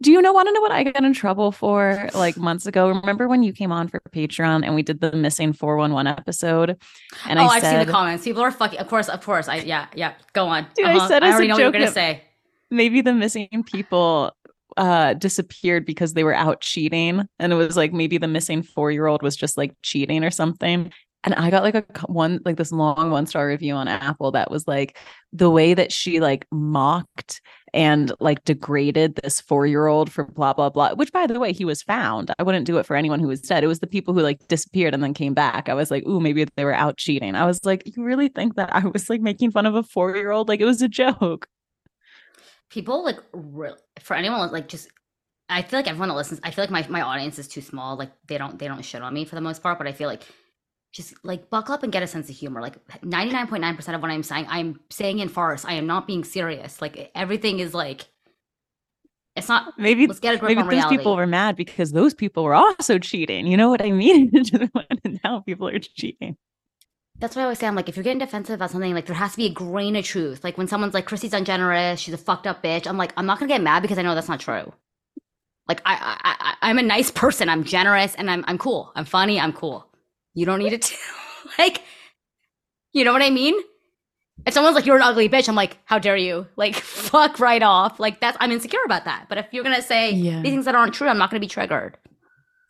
[0.00, 2.88] Do you know want to know what I got in trouble for like months ago?
[2.88, 6.76] Remember when you came on for Patreon and we did the missing 411 episode?
[7.28, 8.24] And oh, I have seen the comments.
[8.24, 9.46] People are fucking of course, of course.
[9.46, 10.14] I yeah, yeah.
[10.32, 10.66] Go on.
[10.74, 11.04] Dude, uh-huh.
[11.04, 12.24] I said I already know what you're gonna say.
[12.68, 14.32] Maybe the missing people
[14.76, 18.90] uh disappeared because they were out cheating and it was like maybe the missing four
[18.90, 20.90] year old was just like cheating or something
[21.24, 24.50] and I got like a one like this long one star review on Apple that
[24.50, 24.98] was like
[25.32, 27.40] the way that she like mocked
[27.74, 30.94] and like degraded this four year old for blah blah blah.
[30.94, 32.32] Which by the way, he was found.
[32.38, 33.64] I wouldn't do it for anyone who was dead.
[33.64, 35.68] It was the people who like disappeared and then came back.
[35.68, 37.34] I was like, ooh, maybe they were out cheating.
[37.34, 40.16] I was like, you really think that I was like making fun of a four
[40.16, 40.48] year old?
[40.48, 41.46] Like it was a joke.
[42.70, 44.88] People like re- for anyone like just
[45.48, 47.96] I feel like everyone that listens, I feel like my, my audience is too small.
[47.96, 50.08] Like they don't they don't shit on me for the most part, but I feel
[50.08, 50.22] like
[50.92, 52.60] just like buckle up and get a sense of humor.
[52.60, 55.64] Like 99.9% of what I'm saying, I'm saying in farce.
[55.64, 56.80] I am not being serious.
[56.82, 58.06] Like everything is like
[59.34, 60.98] it's not maybe let's get a grip maybe on those reality.
[60.98, 63.46] people were mad because those people were also cheating.
[63.46, 64.30] You know what I mean?
[65.04, 66.36] and now people are cheating.
[67.18, 67.66] That's why I always say.
[67.66, 69.96] I'm like, if you're getting defensive about something, like there has to be a grain
[69.96, 70.44] of truth.
[70.44, 72.86] Like when someone's like, Chrissy's ungenerous, she's a fucked up bitch.
[72.86, 74.72] I'm like, I'm not gonna get mad because I know that's not true.
[75.68, 77.48] Like I, I, I I'm a nice person.
[77.48, 78.92] I'm generous and I'm I'm cool.
[78.94, 79.40] I'm funny.
[79.40, 79.88] I'm cool.
[80.34, 80.96] You don't need it to.
[81.58, 81.82] like,
[82.92, 83.54] you know what I mean?
[84.46, 86.46] If someone's like, you're an ugly bitch, I'm like, how dare you?
[86.56, 88.00] Like, fuck right off.
[88.00, 89.26] Like, that's, I'm insecure about that.
[89.28, 90.40] But if you're going to say yeah.
[90.42, 91.96] these things that aren't true, I'm not going to be triggered.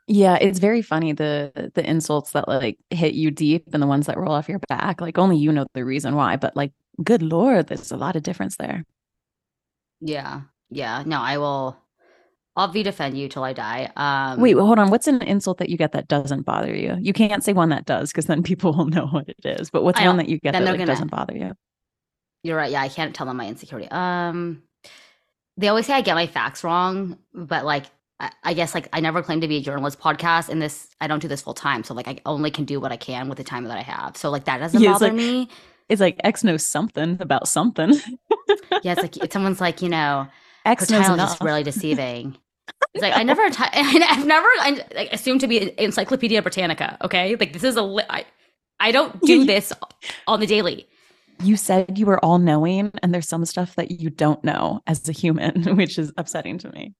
[0.08, 4.06] Yeah, it's very funny the the insults that like hit you deep and the ones
[4.06, 5.00] that roll off your back.
[5.00, 6.72] Like only you know the reason why, but like
[7.02, 8.84] good lord, there's a lot of difference there.
[10.00, 10.42] Yeah.
[10.70, 11.04] Yeah.
[11.06, 11.78] No, I will
[12.54, 13.90] I'll V defend you till I die.
[13.96, 14.90] Um, Wait, well, hold on.
[14.90, 16.96] What's an insult that you get that doesn't bother you?
[17.00, 19.70] You can't say one that does because then people will know what it is.
[19.70, 21.52] But what's one that you get that like, gonna, doesn't bother you?
[22.42, 22.70] You're right.
[22.70, 23.90] Yeah, I can't tell them my insecurity.
[23.90, 24.62] Um,
[25.56, 27.86] they always say I get my facts wrong, but like
[28.20, 31.06] I, I guess like I never claim to be a journalist podcast, and this I
[31.06, 33.38] don't do this full time, so like I only can do what I can with
[33.38, 34.16] the time that I have.
[34.16, 35.48] So like that doesn't yeah, bother like, me.
[35.88, 37.92] It's like X knows something about something.
[38.82, 40.26] yeah, it's like it's someone's like you know
[40.64, 42.36] X her title is really deceiving.
[42.94, 46.98] It's like I never, t- I've never I, like, assumed to be Encyclopedia Britannica.
[47.02, 48.26] Okay, like this is a, li- I,
[48.78, 49.72] I don't do this
[50.26, 50.86] on the daily.
[51.42, 55.08] You said you were all knowing, and there's some stuff that you don't know as
[55.08, 56.94] a human, which is upsetting to me.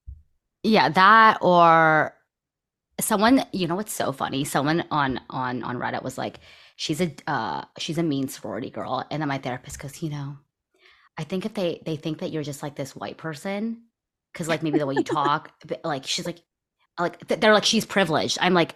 [0.62, 2.14] Yeah, that or
[3.00, 3.44] someone.
[3.52, 4.44] You know what's so funny?
[4.44, 6.38] Someone on on on Reddit was like,
[6.76, 10.38] "She's a uh, she's a mean sorority girl," and then my therapist goes, "You know,
[11.18, 13.82] I think if they they think that you're just like this white person."
[14.32, 15.52] Because like maybe the way you talk,
[15.84, 16.38] like she's like,
[16.98, 18.38] like they're like she's privileged.
[18.40, 18.74] I'm like,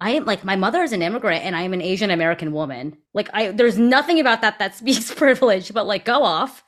[0.00, 2.96] I am like my mother is an immigrant and I am an Asian American woman.
[3.14, 5.72] Like I, there's nothing about that that speaks privilege.
[5.72, 6.62] But like, go off,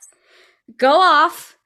[0.77, 1.57] go off.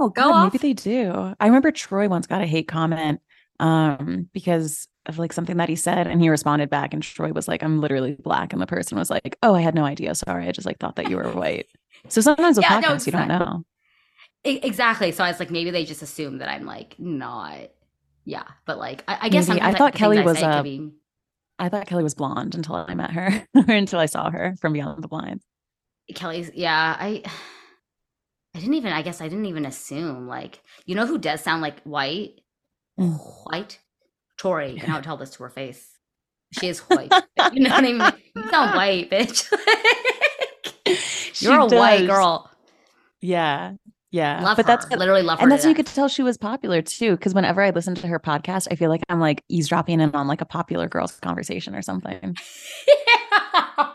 [0.00, 0.52] Oh, God, go off.
[0.52, 1.34] maybe they do.
[1.40, 3.20] I remember Troy once got a hate comment
[3.60, 7.48] um because of like something that he said and he responded back and Troy was
[7.48, 10.46] like I'm literally black and the person was like oh I had no idea sorry
[10.46, 11.66] I just like thought that you were white
[12.08, 13.64] so sometimes with yeah, podcasts no, you don't know
[14.44, 15.12] Exactly.
[15.12, 17.70] So I was like, maybe they just assume that I'm like not.
[18.24, 20.42] Yeah, but like I, I guess I thought Kelly was.
[20.42, 20.92] Uh, be...
[21.58, 24.72] I thought Kelly was blonde until I met her, or until I saw her from
[24.74, 25.44] Beyond the Blinds.
[26.14, 26.50] Kelly's.
[26.54, 27.22] Yeah, I.
[28.54, 28.92] I didn't even.
[28.92, 30.26] I guess I didn't even assume.
[30.26, 32.40] Like, you know who does sound like white?
[32.98, 33.18] Mm.
[33.44, 33.78] White.
[34.38, 35.98] Tori, and I'll tell this to her face.
[36.52, 37.12] She is white.
[37.52, 38.12] you know what I mean?
[38.34, 39.50] You sound white, bitch.
[41.40, 41.78] You're a does.
[41.78, 42.50] white girl.
[43.20, 43.74] Yeah.
[44.10, 44.42] Yeah.
[44.42, 44.76] Love but her.
[44.76, 45.42] that's literally love her.
[45.42, 47.16] And that's how you could tell she was popular too.
[47.18, 50.26] Cause whenever I listen to her podcast, I feel like I'm like eavesdropping in on
[50.26, 52.36] like a popular girl's conversation or something.
[52.86, 53.90] yeah.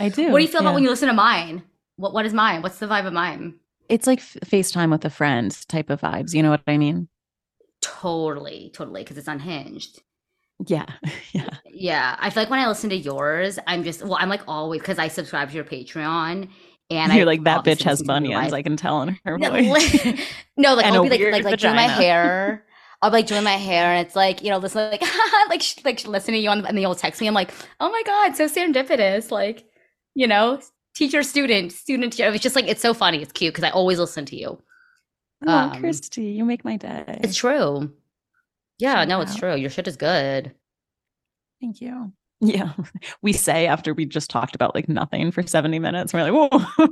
[0.00, 0.30] I do.
[0.30, 0.68] What do you feel yeah.
[0.68, 1.62] about when you listen to mine?
[1.96, 2.62] What what is mine?
[2.62, 3.54] What's the vibe of mine?
[3.88, 6.34] It's like FaceTime with a friend type of vibes.
[6.34, 7.08] You know what I mean?
[7.80, 9.04] Totally, totally.
[9.04, 10.02] Cause it's unhinged.
[10.66, 10.86] Yeah.
[11.32, 11.48] Yeah.
[11.66, 12.16] Yeah.
[12.18, 14.98] I feel like when I listen to yours, I'm just well, I'm like always because
[14.98, 16.48] I subscribe to your Patreon
[16.90, 18.52] and you're I like that bitch has bunions.
[18.52, 20.04] I can tell in her voice.
[20.56, 22.64] no, like I'll be like like, like doing my hair.
[23.02, 25.02] I'll be like doing my hair, and it's like you know, listen like
[25.48, 27.26] like like listening to you on, and you'll text me.
[27.26, 29.30] I'm like, oh my god, so serendipitous.
[29.30, 29.66] Like,
[30.14, 30.60] you know,
[30.94, 32.14] teacher student student.
[32.14, 32.28] Teacher.
[32.28, 33.22] It's just like it's so funny.
[33.22, 34.60] It's cute because I always listen to you.
[35.46, 37.20] Oh, um, Christy, you make my day.
[37.22, 37.92] It's true.
[38.78, 39.56] Yeah, no, it's true.
[39.56, 40.54] Your shit is good.
[41.60, 42.12] Thank you.
[42.40, 42.72] Yeah.
[43.20, 46.12] We say after we just talked about like nothing for 70 minutes.
[46.12, 46.86] We're like, whoa.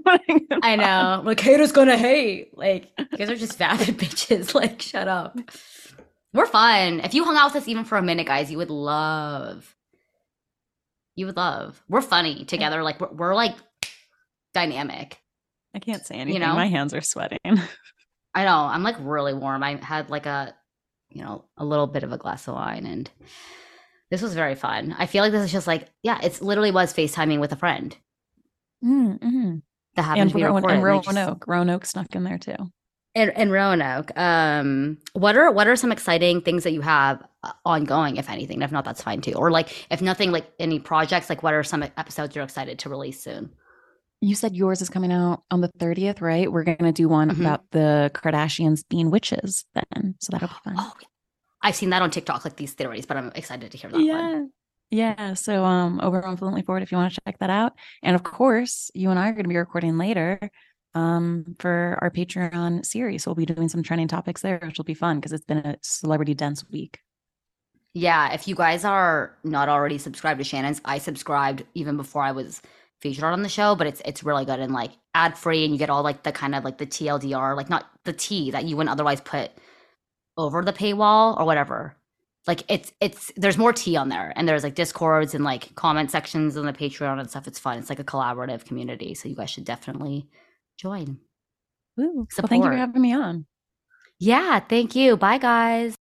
[0.62, 1.22] I know.
[1.24, 2.56] Like, haters gonna hate.
[2.56, 4.54] Like, you guys are just vapid bitches.
[4.54, 5.38] Like, shut up.
[6.32, 7.00] We're fun.
[7.00, 9.74] If you hung out with us even for a minute, guys, you would love.
[11.14, 11.80] You would love.
[11.88, 12.82] We're funny together.
[12.82, 13.54] Like, we're, we're like
[14.52, 15.18] dynamic.
[15.74, 16.34] I can't say anything.
[16.42, 16.54] You know?
[16.54, 17.38] My hands are sweating.
[18.34, 18.58] I know.
[18.58, 19.62] I'm like really warm.
[19.62, 20.54] I had like a,
[21.08, 23.10] you know, a little bit of a glass of wine and
[24.10, 24.94] this was very fun.
[24.98, 27.96] I feel like this is just like, yeah, it's literally was FaceTiming with a friend.
[28.84, 29.56] Mm-hmm.
[29.96, 30.70] That happened and to be recorded.
[30.70, 31.04] And Roanoke.
[31.04, 31.48] Just...
[31.48, 32.56] Roanoke snuck in there too.
[33.14, 37.52] And, and Roanoke, um, what are what are some exciting things that you have uh,
[37.64, 38.60] ongoing, if anything?
[38.60, 39.32] If not, that's fine too.
[39.32, 42.90] Or like, if nothing, like any projects, like what are some episodes you're excited to
[42.90, 43.54] release soon?
[44.20, 46.50] You said yours is coming out on the 30th, right?
[46.50, 47.40] We're going to do one mm-hmm.
[47.40, 50.16] about the Kardashians being witches then.
[50.20, 50.74] So that'll be fun.
[50.78, 50.92] Oh,
[51.66, 54.12] I've seen that on TikTok, like these theories, but I'm excited to hear that yeah.
[54.12, 54.50] one.
[54.90, 55.34] Yeah.
[55.34, 57.72] So um over on Fluently Forward if you want to check that out.
[58.04, 60.38] And of course, you and I are going to be recording later
[60.94, 63.24] um for our Patreon series.
[63.24, 65.58] So we'll be doing some trending topics there, which will be fun because it's been
[65.58, 67.00] a celebrity dense week.
[67.94, 68.32] Yeah.
[68.32, 72.62] If you guys are not already subscribed to Shannon's, I subscribed even before I was
[73.00, 75.80] featured on the show, but it's it's really good and like ad free and you
[75.80, 78.76] get all like the kind of like the TLDR, like not the T that you
[78.76, 79.50] wouldn't otherwise put
[80.36, 81.96] over the paywall or whatever.
[82.46, 86.10] Like it's it's there's more tea on there and there's like discords and like comment
[86.12, 87.48] sections on the Patreon and stuff.
[87.48, 87.78] It's fun.
[87.78, 89.14] It's like a collaborative community.
[89.14, 90.28] So you guys should definitely
[90.78, 91.18] join.
[91.98, 93.46] Ooh, well, thank you for having me on.
[94.20, 95.16] Yeah, thank you.
[95.16, 95.95] Bye guys.